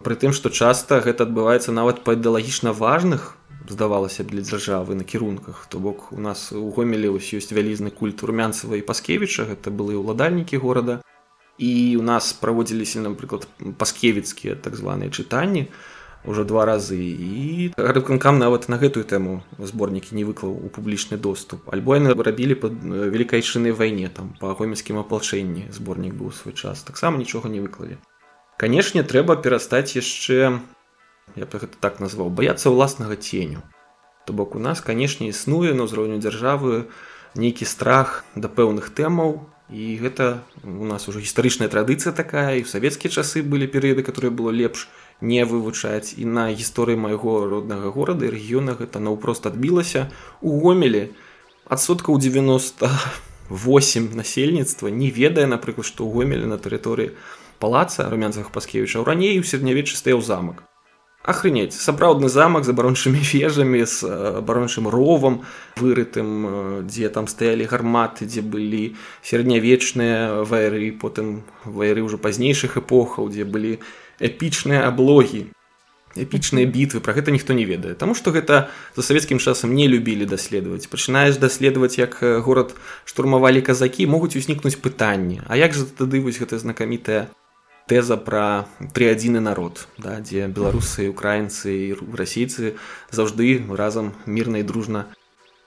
Пры 0.00 0.16
тым 0.16 0.32
што 0.32 0.50
часта 0.50 1.00
гэта 1.04 1.28
адбываецца 1.28 1.72
нават 1.76 2.02
па 2.04 2.16
ідэалагічна 2.16 2.72
важных 2.72 3.36
здавалася 3.68 4.24
б 4.24 4.34
для 4.34 4.42
дзяржавы 4.42 4.96
на 4.98 5.04
кірунках 5.04 5.66
то 5.70 5.78
бок 5.78 6.12
у 6.12 6.20
нас 6.20 6.50
у 6.52 6.68
гомелі 6.74 7.14
ось 7.14 7.30
ёсць 7.36 7.52
вялізны 7.54 7.94
культ 7.94 8.24
румянцева 8.26 8.74
і 8.80 8.84
паскевіча 8.84 9.46
гэта 9.46 9.70
былі 9.70 10.00
ўладальнікі 10.02 10.58
горада 10.58 11.00
і 11.60 11.96
у 12.00 12.02
нас 12.02 12.32
праводзіліся 12.32 13.04
напрыклад 13.04 13.44
паскевіцкія 13.76 14.56
так 14.56 14.80
званыя 14.80 15.12
чытанні 15.12 15.68
уже 16.24 16.44
два 16.48 16.64
разы 16.64 16.96
і 17.00 17.72
рыбканкам 17.76 18.40
нават 18.40 18.68
на 18.72 18.80
гэтую 18.80 19.04
тэму 19.04 19.40
зборнікі 19.60 20.16
не 20.16 20.24
выклаў 20.24 20.56
у 20.56 20.68
публічны 20.72 21.20
доступ. 21.20 21.68
Альбо 21.68 21.96
яны 21.96 22.12
рабілі 22.16 22.60
под 22.60 22.80
великкайчынай 22.84 23.72
вайне 23.72 24.08
там 24.08 24.36
па 24.40 24.56
гомельскім 24.56 25.00
апалчэнні 25.00 25.68
зборнік 25.72 26.16
быў 26.16 26.32
свой 26.32 26.56
час. 26.56 26.84
Таксама 26.84 27.16
нічога 27.16 27.52
не 27.52 27.60
выклалі 27.60 28.00
канешне 28.60 29.00
трэба 29.00 29.40
перастаць 29.40 29.96
яшчэ 29.96 30.60
я 31.40 31.46
бы 31.48 31.60
гэта 31.60 31.80
так 31.80 31.96
назваў 32.04 32.28
баяцца 32.40 32.68
ўласнага 32.68 33.16
ценю 33.16 33.64
то 34.28 34.36
бок 34.36 34.52
у 34.58 34.60
нас 34.60 34.84
канешне 34.84 35.30
існуе 35.32 35.72
на 35.72 35.86
ўзроўню 35.88 36.20
дзяржавы 36.20 36.84
нейкі 37.40 37.64
страх 37.70 38.20
да 38.36 38.52
пэўных 38.52 38.92
тэмаў 38.92 39.32
і 39.72 39.96
гэта 40.02 40.42
у 40.64 40.84
нас 40.84 41.08
уже 41.08 41.20
гістарычная 41.20 41.68
традыцыя 41.68 42.12
такая 42.12 42.58
і 42.58 42.62
в 42.62 42.68
савецкія 42.68 43.10
часы 43.10 43.42
былі 43.42 43.66
перыяды 43.70 44.02
которые 44.02 44.30
было 44.30 44.50
лепш 44.50 44.88
не 45.20 45.44
вывучаць 45.44 46.14
і 46.18 46.24
на 46.24 46.50
гісторыі 46.50 46.96
майго 46.98 47.46
роднага 47.46 47.90
горада 47.94 48.26
і 48.26 48.34
рэгіёна 48.34 48.74
гэта 48.74 48.98
наўпрост 48.98 49.46
адбілася 49.46 50.10
у 50.40 50.58
гомелі 50.58 51.10
адсоткаў 51.70 52.18
98 52.18 54.10
насельніцтва 54.14 54.90
не 54.90 55.10
ведае 55.10 55.46
напрыклад 55.46 55.86
што 55.86 56.04
ў 56.04 56.10
гомелі 56.18 56.50
на 56.50 56.58
тэрыторыі 56.58 57.14
палаца 57.62 58.10
румянцах 58.10 58.50
паскевічаў 58.50 59.04
раней 59.06 59.38
у 59.38 59.46
сярэднявечы 59.46 59.94
стаяў 59.94 60.22
замак 60.22 60.69
Ахрынець 61.20 61.76
сапраўдны 61.76 62.32
замак 62.32 62.64
з 62.64 62.72
абарончымі 62.72 63.20
вежамі 63.32 63.84
з 63.84 64.08
абарончым 64.40 64.88
ровам 64.88 65.44
вырытым 65.76 66.88
дзе 66.88 67.12
там 67.12 67.28
стаялі 67.28 67.68
гарматы 67.68 68.24
дзе 68.24 68.40
былі 68.40 68.96
сярэднявечныя 69.20 70.48
вайры 70.48 70.88
потым 70.96 71.44
вайры 71.64 72.00
ўжо 72.08 72.16
пазнейшых 72.16 72.80
эпохаў 72.80 73.28
дзе 73.28 73.44
былі 73.44 73.76
эпічныя 74.16 74.88
аблогі 74.88 75.52
эпічныя 76.16 76.66
бітвы 76.66 77.04
про 77.04 77.12
гэта 77.12 77.30
ніхто 77.30 77.52
не 77.52 77.68
ведае 77.68 77.94
Таму 77.94 78.16
што 78.16 78.32
гэта 78.32 78.72
за 78.96 79.02
савецкім 79.04 79.38
часам 79.38 79.76
не 79.76 79.86
любілі 79.92 80.24
даследаваць 80.24 80.88
пачынаеш 80.88 81.36
даследаваць 81.36 82.00
як 82.00 82.16
горад 82.48 82.72
штурмавалі 83.04 83.60
казакі 83.60 84.08
могуць 84.08 84.34
узнікнуць 84.40 84.80
пытанні 84.80 85.44
А 85.46 85.60
як 85.60 85.76
жа 85.76 85.84
тады 85.84 86.24
вось 86.24 86.40
гэта 86.40 86.58
знакамітая 86.58 87.28
тэза 87.90 88.16
пра 88.22 88.70
тры 88.94 89.10
адзіны 89.10 89.42
народ 89.42 89.86
да, 89.98 90.22
дзе 90.22 90.46
беларусы 90.46 91.10
украінцы 91.10 91.74
і 91.74 91.88
расійцы 92.14 92.76
заўжды 93.10 93.58
разам 93.74 94.14
мірна 94.26 94.62
і 94.62 94.68
дружна 94.70 95.10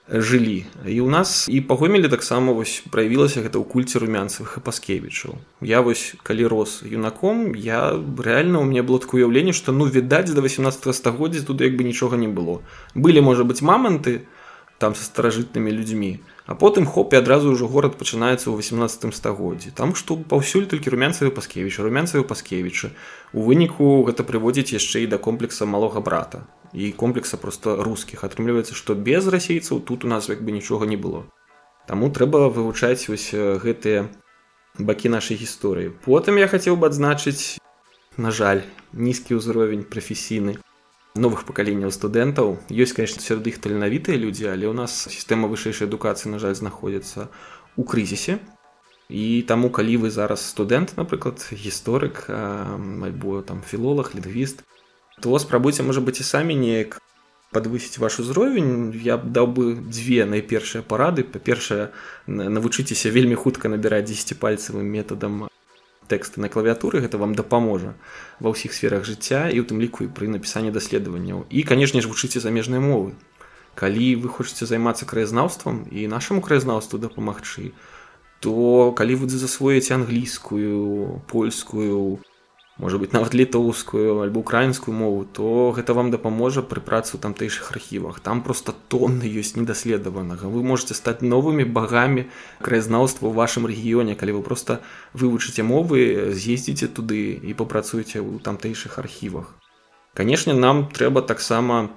жылі. 0.08 0.64
І 0.86 1.00
у 1.00 1.10
нас 1.10 1.46
і 1.48 1.60
пагомелі 1.60 2.08
таксама 2.08 2.52
вось 2.52 2.84
праявілася 2.92 3.40
гэта 3.40 3.56
ў 3.56 3.64
кульце 3.64 3.96
румянцевых 4.00 4.60
і 4.60 4.64
паскевічаў. 4.64 5.40
Я 5.64 5.80
вось 5.80 6.16
калі 6.20 6.44
рос 6.52 6.84
юнаком 6.84 7.56
я 7.56 7.96
рэальна 7.96 8.60
у 8.60 8.68
меня 8.68 8.84
было 8.84 9.00
такое 9.00 9.24
уяўленне 9.24 9.56
што 9.56 9.72
ну 9.72 9.88
відаць 9.88 10.28
да 10.28 10.44
18 10.44 10.92
стагоддзя 10.92 11.44
тут 11.48 11.60
як 11.64 11.76
бы 11.76 11.84
нічога 11.84 12.20
не 12.20 12.28
было. 12.28 12.60
Былі 12.94 13.24
можа 13.24 13.48
быць 13.48 13.64
маманты 13.64 14.28
там 14.84 14.94
са 14.98 15.08
старажытнымі 15.08 15.72
людзьмі 15.80 16.12
а 16.46 16.54
потым 16.60 16.84
хоп 16.84 17.16
і 17.16 17.20
адразу 17.24 17.56
ўжо 17.56 17.68
горад 17.72 17.96
пачынаецца 18.00 18.52
ў 18.52 18.60
18 18.60 19.16
стагоддзі 19.16 19.72
там 19.80 19.96
што 20.00 20.20
паўсюль 20.32 20.68
толькі 20.68 20.92
румянцавы 20.92 21.32
паскевіча 21.32 21.88
румянцавы 21.88 22.28
паскевічы 22.28 22.92
у 23.32 23.48
выніку 23.48 24.04
гэта 24.10 24.28
прыводзіць 24.28 24.76
яшчэ 24.76 25.08
і 25.08 25.10
да 25.16 25.18
комплекса 25.28 25.64
малога 25.64 26.04
брата 26.04 26.44
і 26.74 26.92
комплекса 26.92 27.36
просто 27.36 27.76
рускіх 27.82 28.24
атрымліваецца 28.26 28.74
што 28.74 28.94
без 28.94 29.26
расейцаў 29.30 29.80
тут 29.80 30.04
у 30.04 30.08
нас 30.08 30.28
як 30.28 30.42
бы 30.42 30.52
нічога 30.52 30.86
не 30.86 30.96
было. 30.98 31.24
Таму 31.86 32.10
трэба 32.10 32.50
вывучаць 32.50 33.08
вось 33.08 33.30
гэтыя 33.32 34.10
бакі 34.78 35.08
нашай 35.08 35.38
гісторыі. 35.38 35.94
Потым 36.04 36.36
я 36.42 36.50
хацеў 36.50 36.76
бы 36.76 36.90
адзначыць 36.90 37.62
на 38.18 38.34
жаль 38.34 38.66
нізкі 38.92 39.38
ўзровень 39.38 39.86
прафесійны 39.86 40.58
новых 41.14 41.44
пакаленняў 41.46 41.94
студэнтаў 41.94 42.58
ёсць 42.70 42.96
конечно 42.96 43.22
сярод 43.22 43.46
іх 43.46 43.62
таленавітыя 43.62 44.18
людзі 44.18 44.50
але 44.50 44.66
ў 44.66 44.74
нас 44.74 45.06
сістэма 45.06 45.46
вышэйшай 45.46 45.86
адукацыі 45.86 46.34
на 46.34 46.42
жаль 46.42 46.58
знаходзіцца 46.58 47.30
у 47.78 47.86
крызісе 47.86 48.42
і 49.08 49.44
таму 49.46 49.70
калі 49.70 50.02
вы 50.02 50.10
зараз 50.10 50.42
студэнт 50.42 50.98
напрыклад 50.98 51.38
гісторык 51.54 52.26
альбо 52.28 53.46
там 53.46 53.62
філолог 53.62 54.10
лінгвіст 54.18 54.66
то 55.22 55.38
спрабуйце 55.38 55.86
можа 55.86 56.02
быць 56.02 56.18
і 56.18 56.26
самі 56.26 56.58
неяк 56.58 56.98
подвысіць 57.54 58.02
ваш 58.02 58.18
узровень 58.18 58.90
я 58.98 59.16
б 59.16 59.30
даў 59.30 59.46
бы 59.54 59.64
дзве 59.78 60.26
найпершыя 60.26 60.82
парады. 60.82 61.22
Па-першае 61.22 61.94
навучыцеся 62.26 63.14
вельмі 63.14 63.38
хутка 63.38 63.70
набіраць 63.70 64.10
10 64.10 64.34
пальцавым 64.42 64.90
метадам 64.90 65.46
тэксты 66.08 66.40
на 66.40 66.48
клавіатуры 66.52 67.00
гэта 67.04 67.18
вам 67.18 67.34
дапаможа 67.38 67.94
ва 68.40 68.52
ўсіх 68.52 68.74
сферах 68.76 69.04
жыцця 69.08 69.48
і 69.48 69.60
у 69.62 69.66
тым 69.68 69.80
ліку 69.80 70.04
і 70.04 70.12
пры 70.12 70.28
напісанні 70.28 70.74
даследаванняў 70.74 71.46
і 71.48 71.64
канешне 71.64 72.04
ж 72.04 72.10
вучыце 72.10 72.40
замежныя 72.44 72.80
мовы. 72.80 73.16
Калі 73.74 74.06
вы 74.22 74.28
хочаце 74.30 74.66
займацца 74.70 75.08
краязнаўствам 75.08 75.84
і 75.90 76.06
нашаму 76.06 76.44
краязнаўству 76.44 77.00
дапамагчы 77.02 77.74
то 78.44 78.92
калі 78.92 79.24
вы 79.24 79.28
засвоіце 79.32 79.96
англійскую 79.96 81.22
польскую 81.32 82.20
можа 82.78 82.98
быть 82.98 83.12
нават 83.12 83.34
літоўскую 83.34 84.22
альбо 84.22 84.40
украінскую 84.40 84.94
мову 84.94 85.24
то 85.24 85.70
гэта 85.76 85.94
вам 85.94 86.10
дапаможа 86.10 86.62
пры 86.62 86.82
працы 86.82 87.14
ў 87.14 87.22
тамтэйшых 87.22 87.70
архівах. 87.70 88.18
Там 88.20 88.42
просто 88.42 88.74
тонны 88.88 89.22
ёсць 89.22 89.54
недаследаванага. 89.54 90.50
Вы 90.50 90.66
можете 90.66 90.94
стаць 90.94 91.22
новымі 91.22 91.64
багамі 91.64 92.26
краязнаўства 92.58 93.30
ў 93.30 93.34
вашым 93.34 93.70
рэгіёне 93.70 94.18
калі 94.18 94.38
вы 94.38 94.42
просто 94.42 94.82
вывучыце 95.14 95.62
мовы 95.62 96.34
з'ездзіце 96.34 96.90
туды 96.90 97.38
і 97.38 97.54
папрацуеце 97.54 98.18
ў 98.18 98.42
тамтэйшых 98.42 98.98
архівах. 98.98 99.54
Канешне 100.14 100.54
нам 100.54 100.90
трэба 100.90 101.22
таксама 101.22 101.94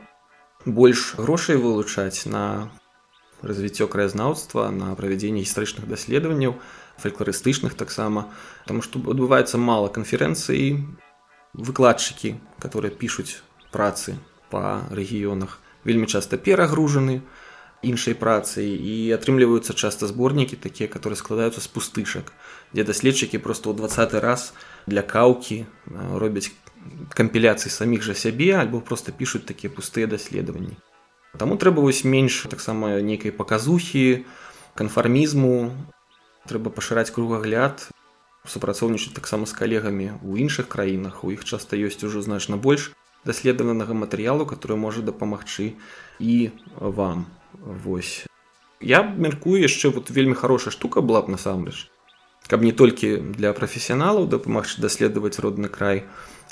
больш 0.65 1.15
грошай 1.17 1.57
вылучаць 1.57 2.29
на 2.29 2.69
развіццё 3.41 3.87
краязнаўства 3.87 4.69
на 4.69 4.93
правядзенне 4.95 5.41
гістарычных 5.41 5.87
даследаванняў 5.89 6.57
фалькларыстычных 6.99 7.73
таксама 7.73 8.31
потому 8.63 8.81
что 8.81 8.99
адбываецца 8.99 9.57
мала 9.57 9.87
канферэнцыі 9.87 10.83
выкладчыкі 11.53 12.37
которые 12.59 12.91
пишутць 12.91 13.41
працы 13.71 14.17
по 14.49 14.83
рэгіёнах 14.91 15.59
вельмі 15.83 16.07
часта 16.07 16.37
перагружаны 16.37 17.21
іншай 17.85 18.17
працай 18.17 18.73
і 18.73 19.11
атрымліваюцца 19.13 19.73
часта 19.73 20.07
зборнікі 20.07 20.57
такія 20.57 20.89
которые 20.89 21.17
складаюцца 21.17 21.61
з 21.61 21.67
пустышак 21.67 22.33
дзе 22.73 22.83
даследчыкі 22.83 23.37
просто 23.37 23.69
ў 23.69 23.77
двадцаты 23.77 24.19
раз 24.19 24.53
для 24.87 25.01
каўкі 25.01 25.65
робяць 26.17 26.51
кампіляцыі 27.13 27.71
саміх 27.71 28.03
жа 28.03 28.15
сябе 28.15 28.55
альбо 28.57 28.79
просто 28.81 29.11
пишутць 29.11 29.47
такія 29.47 29.71
пустыя 29.73 30.07
даследаванні. 30.07 30.77
Таму 31.37 31.57
трэба 31.57 31.83
вось 31.83 32.03
менш 32.03 32.47
таксама 32.49 32.97
нейкай 33.01 33.31
паказухі 33.31 34.25
канфармізму 34.75 35.73
трэба 36.47 36.71
пашыраць 36.71 37.11
кругагляд 37.11 37.87
супрацоўнічаць 38.47 39.13
таксама 39.13 39.45
з 39.45 39.53
калегамі 39.53 40.07
ў 40.23 40.47
іншых 40.47 40.71
краінах 40.71 41.23
у 41.27 41.31
іх 41.35 41.43
часта 41.43 41.75
ёсць 41.75 41.99
ужо 42.07 42.23
значна 42.23 42.55
больш 42.55 42.91
даследаванага 43.27 43.93
матэрыялу 43.93 44.47
который 44.47 44.79
можа 44.79 45.03
дапамагчы 45.03 45.75
і 46.19 46.51
вам. 46.79 47.27
Вось. 47.59 48.25
Я 48.79 49.03
мяркую 49.03 49.59
яшчэ 49.59 49.91
вот 49.91 50.09
вельмі 50.09 50.33
хорошая 50.33 50.71
штука 50.71 51.01
была 51.01 51.21
б 51.21 51.35
насамрэч 51.35 51.91
каб 52.47 52.63
не 52.63 52.71
толькі 52.71 53.17
для 53.35 53.51
прафесіяналаў 53.51 54.27
дапамагчы 54.31 54.79
даследаваць 54.81 55.39
родны 55.43 55.67
край 55.67 56.07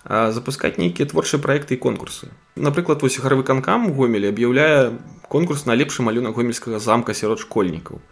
запускаць 0.06 0.78
нейкія 0.78 1.08
творчыя 1.10 1.42
праекты 1.42 1.80
і 1.80 1.82
конкурсы. 1.82 2.30
Напрыклад 2.56 3.02
вось 3.02 3.18
гаравы 3.18 3.44
канкам 3.48 3.90
гомелі 3.96 4.30
аб'яўляе 4.30 4.92
конкурс 5.30 5.66
на 5.66 5.74
лепшы 5.74 6.04
малюнак 6.04 6.36
гомельскага 6.36 6.80
замка 6.80 7.14
сярод 7.14 7.40
школьнікаў 7.40 8.04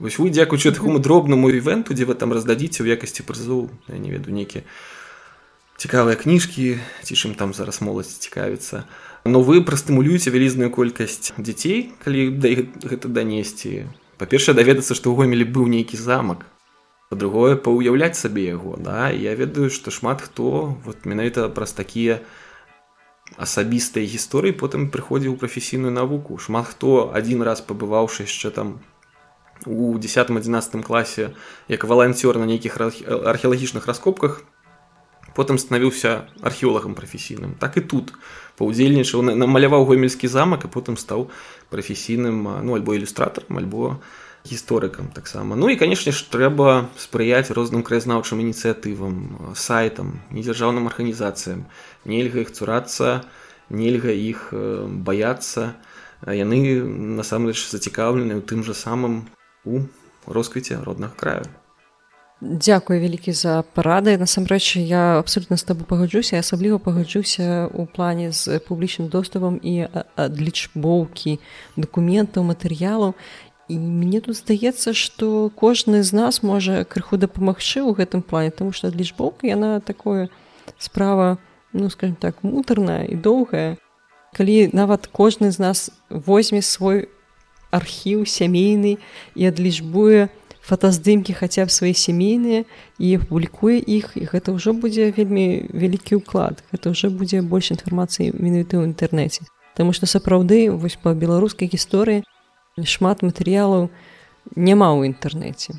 вось 0.00 0.18
вы 0.18 0.32
дзякуючы 0.32 0.72
такому 0.72 0.98
дробнаму 0.98 1.52
івенту 1.52 1.94
дзе 1.94 2.08
вы 2.08 2.16
там 2.16 2.32
раздадзіце 2.32 2.82
ў 2.82 2.96
якасці 2.96 3.22
прызоў 3.28 3.68
я 3.92 4.00
не 4.00 4.10
веду 4.10 4.32
нейкі 4.32 4.64
цікавыя 5.80 6.16
кніжкі 6.20 6.76
ці 7.08 7.14
чым 7.16 7.32
там 7.32 7.56
зараз 7.56 7.80
моладзь 7.80 8.20
цікавіцца. 8.20 8.84
Но 9.24 9.40
вы 9.40 9.64
прастымулюеце 9.64 10.28
вялізную 10.28 10.68
колькасць 10.68 11.32
дзяцей 11.40 11.96
калі 12.04 12.36
да 12.36 12.52
гэта 12.84 13.08
данесці. 13.08 13.88
Па-першае 14.20 14.52
даведацца 14.52 14.92
што 14.92 15.08
ў 15.08 15.24
гомелі 15.24 15.48
быў 15.48 15.72
нейкі 15.72 15.96
замак. 15.96 16.44
По-другое 17.08 17.56
паўяўляць 17.56 18.20
сабе 18.20 18.44
яго 18.52 18.76
да. 18.76 19.08
Я 19.08 19.32
ведаю 19.34 19.72
што 19.72 19.88
шмат 19.88 20.20
хто 20.20 20.76
вот 20.84 21.08
менавіта 21.08 21.48
праз 21.48 21.72
такія 21.72 22.20
асабістыя 23.40 24.04
гісторыі 24.04 24.52
потым 24.60 24.92
прыходзіў 24.92 25.40
прафесійную 25.40 25.96
навуку. 25.96 26.36
Шмат 26.36 26.76
хто 26.76 27.08
адзін 27.08 27.40
раз 27.40 27.64
пабываўшы 27.64 28.28
яшчэ 28.28 28.52
там 28.52 28.84
у 29.66 29.98
10-11 29.98 30.82
класе 30.82 31.30
як 31.68 31.84
валанцёр 31.84 32.38
на 32.38 32.46
нейкіх 32.46 32.80
археалагічных 32.80 33.86
раскопках 33.86 34.42
потым 35.34 35.58
станавіўся 35.58 36.26
археолагам 36.42 36.94
прафесійным 36.94 37.54
так 37.58 37.76
і 37.76 37.80
тут 37.80 38.12
паўдзельнічаў 38.58 39.22
намаляваў 39.22 39.86
гомельскі 39.86 40.28
замак 40.28 40.64
і 40.64 40.72
потым 40.72 40.96
стаў 40.96 41.30
прафесійным 41.70 42.42
ну 42.64 42.76
альбо 42.76 42.96
ілюстратарам 42.96 43.58
альбо 43.58 44.00
гісторыкам 44.44 45.12
таксама 45.14 45.56
ну 45.56 45.68
і 45.68 45.76
канешне 45.76 46.12
ж 46.12 46.24
трэба 46.32 46.88
спрыяць 46.96 47.52
розным 47.52 47.84
краязнаўчым 47.84 48.40
ініцыятывам 48.40 49.54
сайтам 49.54 50.20
недзяржаўным 50.30 50.88
арганізацыям 50.88 51.66
нельга 52.04 52.40
іх 52.40 52.50
цурацца 52.50 53.24
нельга 53.68 54.10
іх 54.10 54.48
баяцца 54.52 55.76
яны 56.26 56.82
насамрэч 57.20 57.68
зацікаўлены 57.68 58.40
ў 58.40 58.42
тым 58.44 58.64
жа 58.64 58.74
самым 58.74 59.28
у 59.64 59.80
росквіце 60.26 60.78
роднага 60.84 61.14
краю 61.16 61.44
Дякую 62.40 63.00
вялікі 63.04 63.36
за 63.36 63.60
парады. 63.76 64.16
Насамрэч 64.16 64.80
я 64.80 65.20
абсолютно 65.20 65.60
з 65.60 65.64
табу 65.68 65.84
пагаджуся 65.84 66.40
асабліва 66.40 66.80
пагаджуся 66.80 67.68
ў 67.68 67.84
плане 67.84 68.32
з 68.32 68.64
публічным 68.64 69.12
доступам 69.12 69.60
і 69.60 69.92
адлічбоўкі 70.16 71.36
дакументаў 71.76 72.48
матэрыялаў. 72.48 73.12
І 73.68 73.76
мне 73.76 74.24
тут 74.24 74.40
здаецца 74.40 74.96
што 74.96 75.52
кожны 75.52 76.00
з 76.00 76.16
нас 76.16 76.40
можа 76.40 76.88
крыху 76.88 77.20
дапамагчы 77.20 77.84
ў 77.84 77.92
гэтым 77.92 78.24
плане 78.24 78.56
тому 78.56 78.72
что 78.72 78.88
лічбоўка 78.88 79.44
яна 79.44 79.84
такое 79.84 80.32
справа 80.80 81.36
ну 81.76 81.92
скажем 81.92 82.16
так 82.16 82.40
мутарная 82.40 83.04
і 83.04 83.20
доўгая. 83.20 83.76
Калі 84.32 84.72
нават 84.72 85.12
кожны 85.12 85.52
з 85.52 85.60
нас 85.60 85.92
возьме 86.08 86.64
свой 86.64 87.12
архіў 87.70 88.26
сямейны 88.26 88.98
і 89.34 89.42
адлічбуе 89.46 90.28
фотаздымкі 90.60 91.32
хаця 91.34 91.64
б 91.64 91.70
свае 91.72 91.94
сямейныя 91.94 92.64
і 92.98 93.08
публікуе 93.30 93.80
іх 93.80 94.12
і 94.14 94.26
гэта 94.30 94.52
ўжо 94.52 94.76
будзе 94.76 95.10
вельмі 95.14 95.70
вялікі 95.72 96.20
ўклад 96.20 96.60
гэта 96.74 96.92
ўжо 96.92 97.10
будзе 97.10 97.40
больш 97.42 97.72
інфармацыі 97.74 98.34
менавіты 98.36 98.76
ў 98.78 98.90
інтэрнэце 98.92 99.48
Таму 99.80 99.94
што 99.96 100.04
сапраўды 100.10 100.68
вось 100.70 100.98
па 101.00 101.14
беларускай 101.14 101.70
гісторыі 101.70 102.20
шмат 102.84 103.22
матэрыялаў 103.22 103.88
няма 104.56 104.92
ў 104.92 105.08
інтэрнэце. 105.08 105.78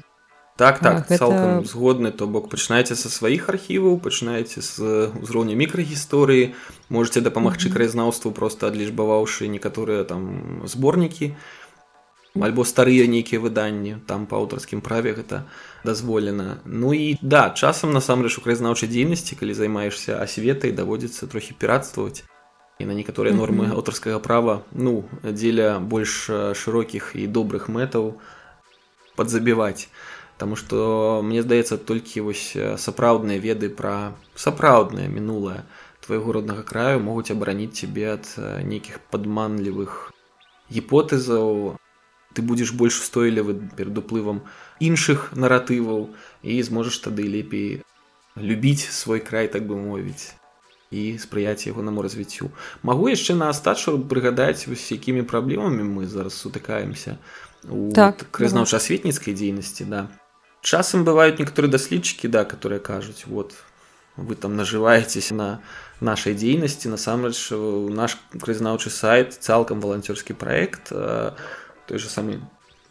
Так 0.57 0.79
так 0.79 1.09
гэта... 1.09 1.17
цалкам 1.17 1.65
згодны 1.65 2.11
то 2.11 2.27
бок 2.27 2.47
пачынаеце 2.49 2.95
са 2.95 3.09
сваіх 3.09 3.49
архіваў 3.49 3.97
пачынаеце 4.01 4.61
з 4.61 5.09
узроўня 5.21 5.57
мікрагісторыі 5.57 6.53
можете 6.89 7.21
дапамагчы 7.21 7.67
mm 7.67 7.69
-hmm. 7.69 7.75
краязнаўству 7.75 8.31
просто 8.31 8.67
адлічбаваўшы 8.67 9.47
некаторыя 9.47 10.03
там 10.03 10.61
зборнікі 10.65 11.33
альбо 12.39 12.63
старыя 12.63 13.07
нейкія 13.11 13.41
выданні 13.43 13.99
там 14.07 14.23
па 14.25 14.39
аўтарскім 14.39 14.79
праве 14.81 15.11
гэта 15.11 15.43
дазволена. 15.83 16.61
Ну 16.65 16.93
і 16.93 17.17
да 17.21 17.51
часам 17.51 17.91
насамрэч 17.91 18.39
у 18.39 18.43
краязнаўчай 18.45 18.87
дзейнасці 18.87 19.35
калі 19.35 19.53
займаешься 19.53 20.15
асветай 20.21 20.71
даводзіцца 20.71 21.27
трохі 21.27 21.57
піратстваваць. 21.59 22.23
І 22.79 22.87
на 22.87 22.95
некаторыя 22.95 23.35
нормы 23.35 23.67
аўтарскага 23.75 24.23
права 24.23 24.63
ну 24.71 25.03
дзеля 25.21 25.79
больш 25.79 26.31
шырокіх 26.31 27.15
і 27.19 27.27
добрых 27.27 27.67
мэтаў 27.67 28.15
падзабіваць. 29.19 29.91
Таму 30.39 30.55
што 30.55 31.21
мне 31.21 31.43
здаецца 31.43 31.77
толькі 31.77 32.25
вось 32.31 32.55
сапраўдныя 32.55 33.37
веды 33.37 33.69
пра 33.69 34.15
сапраўднае 34.33 35.11
мінулае 35.11 35.67
твайго 36.01 36.39
роднага 36.39 36.63
краю 36.63 37.03
могуць 37.03 37.29
абараніць 37.29 37.77
цябе 37.77 38.17
ад 38.17 38.25
нейкіх 38.65 39.03
падманлівых 39.13 40.09
гіпотэзаў 40.73 41.77
ты 42.33 42.41
будзеш 42.41 42.71
больш 42.71 42.99
устойлівы 43.01 43.55
перад 43.77 43.97
уплывам 43.97 44.43
іншых 44.79 45.31
наратываў 45.35 46.09
і 46.43 46.61
зможаш 46.63 46.99
тады 47.07 47.27
лепей 47.27 47.81
любіць 48.35 48.87
свой 48.89 49.19
край 49.19 49.47
так 49.47 49.67
бы 49.67 49.75
мовіць 49.75 50.35
і 50.91 51.17
спрыяць 51.17 51.67
ягонаму 51.67 52.03
развіццю. 52.03 52.51
Магу 52.83 53.07
яшчэ 53.07 53.35
на 53.35 53.47
астачу 53.49 53.95
прыгадаць 53.99 54.67
вось 54.67 54.91
якімі 54.91 55.23
праблемамі 55.23 55.87
мы 55.87 56.07
зараз 56.07 56.35
сутыкаемся 56.35 57.15
у 57.69 57.91
так, 57.95 58.27
крызнаўча-асветніцкай 58.31 59.33
дзейнасці 59.33 59.87
да. 59.87 60.07
Часам 60.61 61.07
бываюць 61.07 61.39
некаторыя 61.39 61.71
даследчыкі 61.71 62.27
да 62.27 62.43
которые 62.43 62.79
кажуць 62.79 63.23
вот 63.25 63.55
вы 64.17 64.35
там 64.35 64.55
нажываецеся 64.59 65.35
на 65.35 65.49
нашай 66.01 66.35
дзейнасці 66.35 66.91
насамрэч 66.91 67.55
наш 67.95 68.19
крызнаўчы 68.35 68.91
сайт 68.91 69.39
цалкам 69.39 69.79
валанцёрскі 69.79 70.35
праект 70.35 70.91
той 71.91 71.99
же 71.99 72.07
самы 72.07 72.39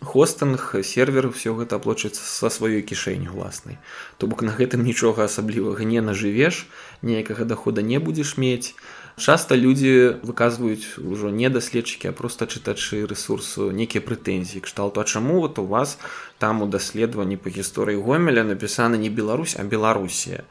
хостынг 0.05 0.77
сервер 0.85 1.31
все 1.33 1.55
гэта 1.57 1.81
аплочыцца 1.81 2.21
са 2.21 2.53
сваёй 2.53 2.85
кішэні 2.85 3.33
уласнай 3.33 3.81
то 4.21 4.29
бок 4.29 4.45
на 4.45 4.53
гэтым 4.53 4.85
нічога 4.85 5.25
асаблівага 5.25 5.89
не 5.89 6.05
нажывеш 6.05 6.69
неякага 7.01 7.49
дохода 7.49 7.81
не 7.81 7.97
будзеш 7.97 8.37
мець. 8.37 8.77
Часто 9.17 9.57
людзі 9.57 10.21
выказваюць 10.21 11.01
ужо 11.01 11.33
не 11.33 11.49
даследчыкі 11.49 12.13
а 12.13 12.17
просто 12.17 12.45
чытачы 12.45 13.09
ресурсу 13.09 13.73
нейкія 13.73 14.05
прэтэнзіі 14.05 14.61
кшталту 14.69 15.01
а 15.01 15.09
чаму 15.09 15.41
вот 15.41 15.57
у 15.59 15.65
вас 15.65 15.97
там 16.37 16.61
у 16.61 16.69
даследаванні 16.69 17.41
по 17.41 17.49
гісторыі 17.49 18.05
гомеля 18.05 18.45
напісана 18.45 19.01
не 19.01 19.09
Беларусь 19.09 19.57
а 19.57 19.65
беларусія 19.65 20.45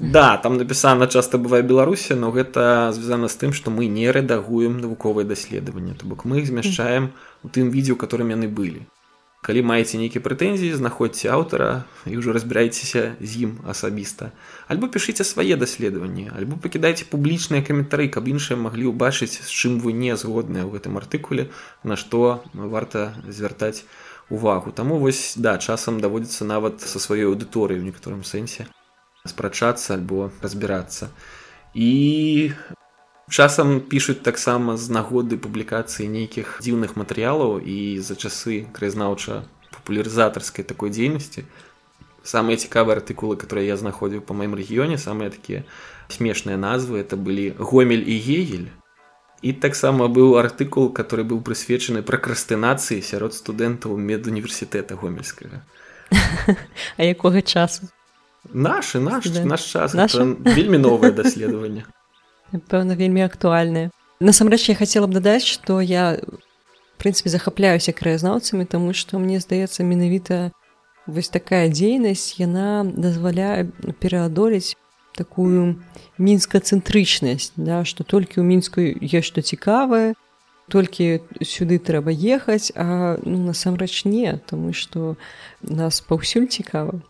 да 0.00 0.36
там 0.36 0.56
напісана 0.56 1.06
часто 1.06 1.38
бывае 1.38 1.62
беларусія 1.62 2.18
но 2.18 2.30
гэта 2.30 2.92
звязана 2.92 3.28
з 3.28 3.36
тым 3.36 3.52
што 3.52 3.70
мы 3.70 3.90
не 3.90 4.06
рэдагуем 4.10 4.78
навуковыя 4.78 5.26
даследаванні 5.26 5.98
то 5.98 6.06
бок 6.06 6.24
мы 6.24 6.38
іх 6.38 6.46
змяшчаем 6.46 7.10
у 7.42 7.48
тым 7.48 7.74
відзе 7.74 7.92
у 7.92 7.98
которым 7.98 8.30
яны 8.30 8.46
былі 8.46 8.86
калі 9.42 9.62
маеце 9.62 9.98
нейкія 9.98 10.22
прэтэнзіі 10.22 10.78
знаходзьце 10.78 11.30
аўтара 11.34 11.82
і 12.06 12.14
ўжо 12.18 12.34
разбірайцеся 12.34 13.18
з 13.18 13.30
ім 13.42 13.52
асабіста 13.66 14.30
альбо 14.70 14.86
пішыце 14.86 15.26
свае 15.26 15.58
даследаванні 15.58 16.30
альбо 16.30 16.62
пакідайце 16.62 17.06
публічныя 17.10 17.66
каментары 17.66 18.06
каб 18.06 18.30
іншыя 18.30 18.54
маглі 18.54 18.94
ўбачыць 18.94 19.34
з 19.34 19.50
чым 19.50 19.82
вы 19.82 19.98
не 19.98 20.14
згодныя 20.14 20.62
ў 20.62 20.78
гэтым 20.78 20.98
артыкуле 21.02 21.50
на 21.82 21.98
што 21.98 22.42
варта 22.54 23.14
звяртаць 23.26 23.82
увагу. 24.30 24.70
Таму 24.72 24.98
вось 24.98 25.34
да 25.36 25.56
часам 25.58 26.00
даводзіцца 26.00 26.44
нават 26.44 26.82
са 26.82 27.00
сваёй 27.00 27.30
аўдыторыі 27.30 27.80
ў 27.80 27.88
некаторым 27.88 28.26
сэнсе 28.28 28.68
спрачацца 29.28 29.94
альбо 29.94 30.30
разбірацца. 30.42 31.08
І 31.74 32.52
часам 33.28 33.80
пішуць 33.80 34.22
таксама 34.24 34.76
з 34.76 34.90
нагоды 34.90 35.36
публікацыі 35.36 36.08
нейкіх 36.08 36.58
дзіўных 36.64 36.96
матэрыялаў 36.96 37.60
і 37.60 38.00
за 38.00 38.16
часы 38.16 38.66
краязнаўча 38.72 39.44
папулярызатарскай 39.76 40.64
такой 40.64 40.90
дзейнасці. 40.90 41.44
Самыя 42.24 42.56
цікавыя 42.56 42.98
артыкулы 42.98 43.36
которые 43.36 43.68
я 43.68 43.76
знаходзіў 43.76 44.24
па 44.24 44.34
маім 44.34 44.56
рэгіёне 44.56 44.98
самыя 44.98 45.30
такія 45.30 45.64
смешныя 46.08 46.56
назвы 46.56 47.00
это 47.04 47.16
былі 47.16 47.54
гомель 47.58 48.04
і 48.04 48.16
гегель 48.16 48.68
і 49.42 49.52
таксама 49.52 50.08
быў 50.08 50.36
артыкул 50.40 50.90
который 50.92 51.24
быў 51.24 51.44
прысвечаны 51.44 52.02
пракрастынацыі 52.02 53.04
сярод 53.04 53.34
студэнтаў 53.34 53.96
медуніверсітэта 53.96 54.96
гомельскага. 54.96 55.62
А 56.96 57.04
якога 57.04 57.42
часу 57.42 57.88
нашы 58.52 59.00
наш 59.00 59.28
наш 59.44 59.62
час 59.62 59.94
вельмі 59.94 60.78
новае 60.78 61.12
даследаванне 61.12 61.84
пэўна 62.68 62.96
вельмі 62.96 63.22
актуальная 63.22 63.90
насамрэч 64.20 64.68
я 64.68 64.74
хацела 64.74 65.06
б 65.06 65.18
дадаць 65.20 65.44
што 65.44 65.80
я 65.80 66.18
прынцыпе 66.98 67.30
захапляюся 67.30 67.92
краязнаўцамі 67.92 68.64
таму 68.64 68.92
што 68.92 69.18
мне 69.18 69.40
здаецца 69.40 69.84
менавіта 69.84 70.50
вось 71.06 71.28
такая 71.28 71.68
дзейнасць 71.68 72.36
яна 72.40 72.84
дазваляе 72.84 73.70
пераадолець 74.00 74.76
такую 75.16 75.78
мінскацэнтрычнасць 76.18 77.52
да 77.56 77.84
што 77.84 78.04
толькі 78.04 78.40
ў 78.40 78.44
мінску 78.46 78.80
ёсць 78.82 79.28
што 79.30 79.42
цікавае 79.42 80.14
толькі 80.68 81.24
сюды 81.42 81.78
трэба 81.78 82.12
ехаць 82.12 82.72
а 82.76 83.16
ну 83.24 83.38
насамрэч 83.46 84.04
не 84.04 84.36
тому 84.46 84.72
что 84.72 85.16
нас 85.62 86.00
паўсюль 86.00 86.46
цікава 86.46 87.00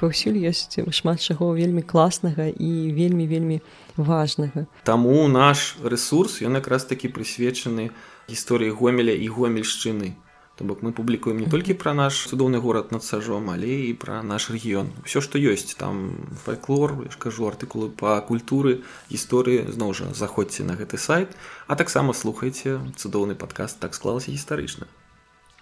паўсюль 0.00 0.38
ёсць 0.50 0.76
шмат 0.90 1.22
чаго 1.22 1.52
вельмі 1.54 1.82
класнага 1.82 2.48
і 2.50 2.70
вельмі 2.92 3.26
вельмі 3.26 3.60
важнага 3.96 4.66
Таму 4.84 5.28
наш 5.28 5.76
ресурс 5.82 6.42
ён 6.42 6.60
якраз 6.60 6.84
такі 6.84 7.08
прысвечаны 7.08 7.90
гісторыі 8.28 8.74
гомеля 8.74 9.14
і 9.14 9.26
гомельшчыны 9.28 10.14
То 10.56 10.64
бок 10.64 10.80
мы 10.80 10.92
публікуем 10.96 11.36
не 11.36 11.46
толькі 11.52 11.74
пра 11.76 11.92
наш 11.92 12.16
цудоўны 12.32 12.56
горад 12.64 12.88
над 12.88 13.04
сажом, 13.04 13.50
але 13.52 13.68
і 13.68 13.92
пра 13.92 14.22
наш 14.24 14.48
рэгіён. 14.48 14.88
Усё, 15.04 15.20
што 15.20 15.36
ёсць 15.36 15.76
там 15.76 16.16
фальклор, 16.44 16.96
я 17.04 17.12
ж 17.12 17.20
кажу 17.20 17.44
артыкулы 17.44 17.92
па 17.92 18.16
культуры, 18.24 18.80
гісторыі 19.12 19.68
зноў 19.68 19.92
жа 19.92 20.08
заходзьце 20.16 20.64
на 20.64 20.80
гэты 20.80 20.96
сайт, 20.96 21.36
а 21.68 21.76
таксама 21.76 22.16
слухайце 22.16 22.80
цудоўны 22.96 23.36
падкаст 23.36 23.84
так 23.84 23.92
склалася 23.92 24.32
гістарычна. 24.32 24.88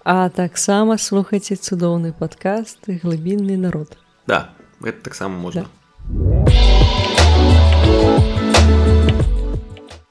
А 0.06 0.30
таксама 0.30 0.94
слухайце 0.94 1.58
цудоўны 1.58 2.14
падкаст 2.14 2.86
глыбінны 2.86 3.58
народ. 3.58 3.98
Да, 4.26 4.50
гэта 4.80 5.02
таксама 5.02 5.38
можна. 5.38 5.68
Да. 6.08 6.44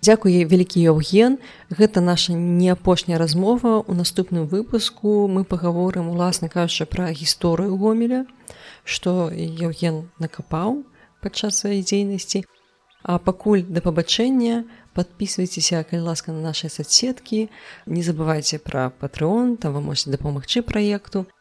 Дзякуй 0.03 0.43
вялікі 0.43 0.83
Еўген. 0.91 1.37
Гэта 1.71 2.01
наша 2.03 2.33
не 2.35 2.67
апошняя 2.67 3.17
размова. 3.17 3.79
У 3.87 3.93
наступным 3.95 4.47
выпуску 4.51 5.29
мы 5.31 5.45
пагаворым 5.47 6.09
уласна 6.11 6.49
кажучы 6.51 6.83
пра 6.83 7.07
гісторыю 7.15 7.77
гомеля, 7.79 8.25
што 8.83 9.31
Еўген 9.31 10.11
накапаў 10.19 10.83
падчас 11.23 11.63
сваёй 11.63 11.87
дзейнасці. 11.87 12.43
А 13.03 13.15
пакуль 13.15 13.63
да 13.63 13.79
пабачэння 13.79 14.67
подписывайтеся 14.91 15.79
калі 15.87 16.11
ласка 16.11 16.35
на 16.35 16.51
нашай 16.51 16.67
соцсеткі. 16.67 17.47
Не 17.87 18.03
забывайце 18.03 18.59
пра 18.59 18.91
патрон, 18.91 19.55
там 19.55 19.71
вы 19.71 19.79
можете 19.79 20.11
дапамагчы 20.11 20.67
праекту. 20.67 21.31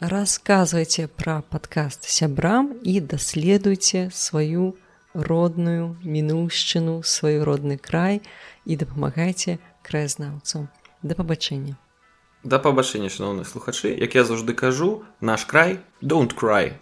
Расказвайце 0.00 1.06
пра 1.06 1.44
падкаст 1.54 2.08
сябрам 2.10 2.72
і 2.82 2.98
даследуйце 2.98 4.10
сваю 4.10 4.74
родную 5.14 5.94
мінуўшчыну 6.02 7.06
свой 7.06 7.38
родны 7.46 7.78
край 7.78 8.18
і 8.66 8.74
дапамагайце 8.74 9.62
краязнаўцам 9.86 10.66
да 11.06 11.14
пабачэння. 11.14 11.78
Да 12.42 12.58
пабачэння 12.58 13.06
шаноўныя 13.06 13.46
слухачы. 13.46 13.94
Як 13.94 14.18
я 14.18 14.26
заўжды 14.26 14.58
кажу 14.58 15.06
наш 15.20 15.46
край 15.46 15.78
don't 16.02 16.34
cry 16.34 16.74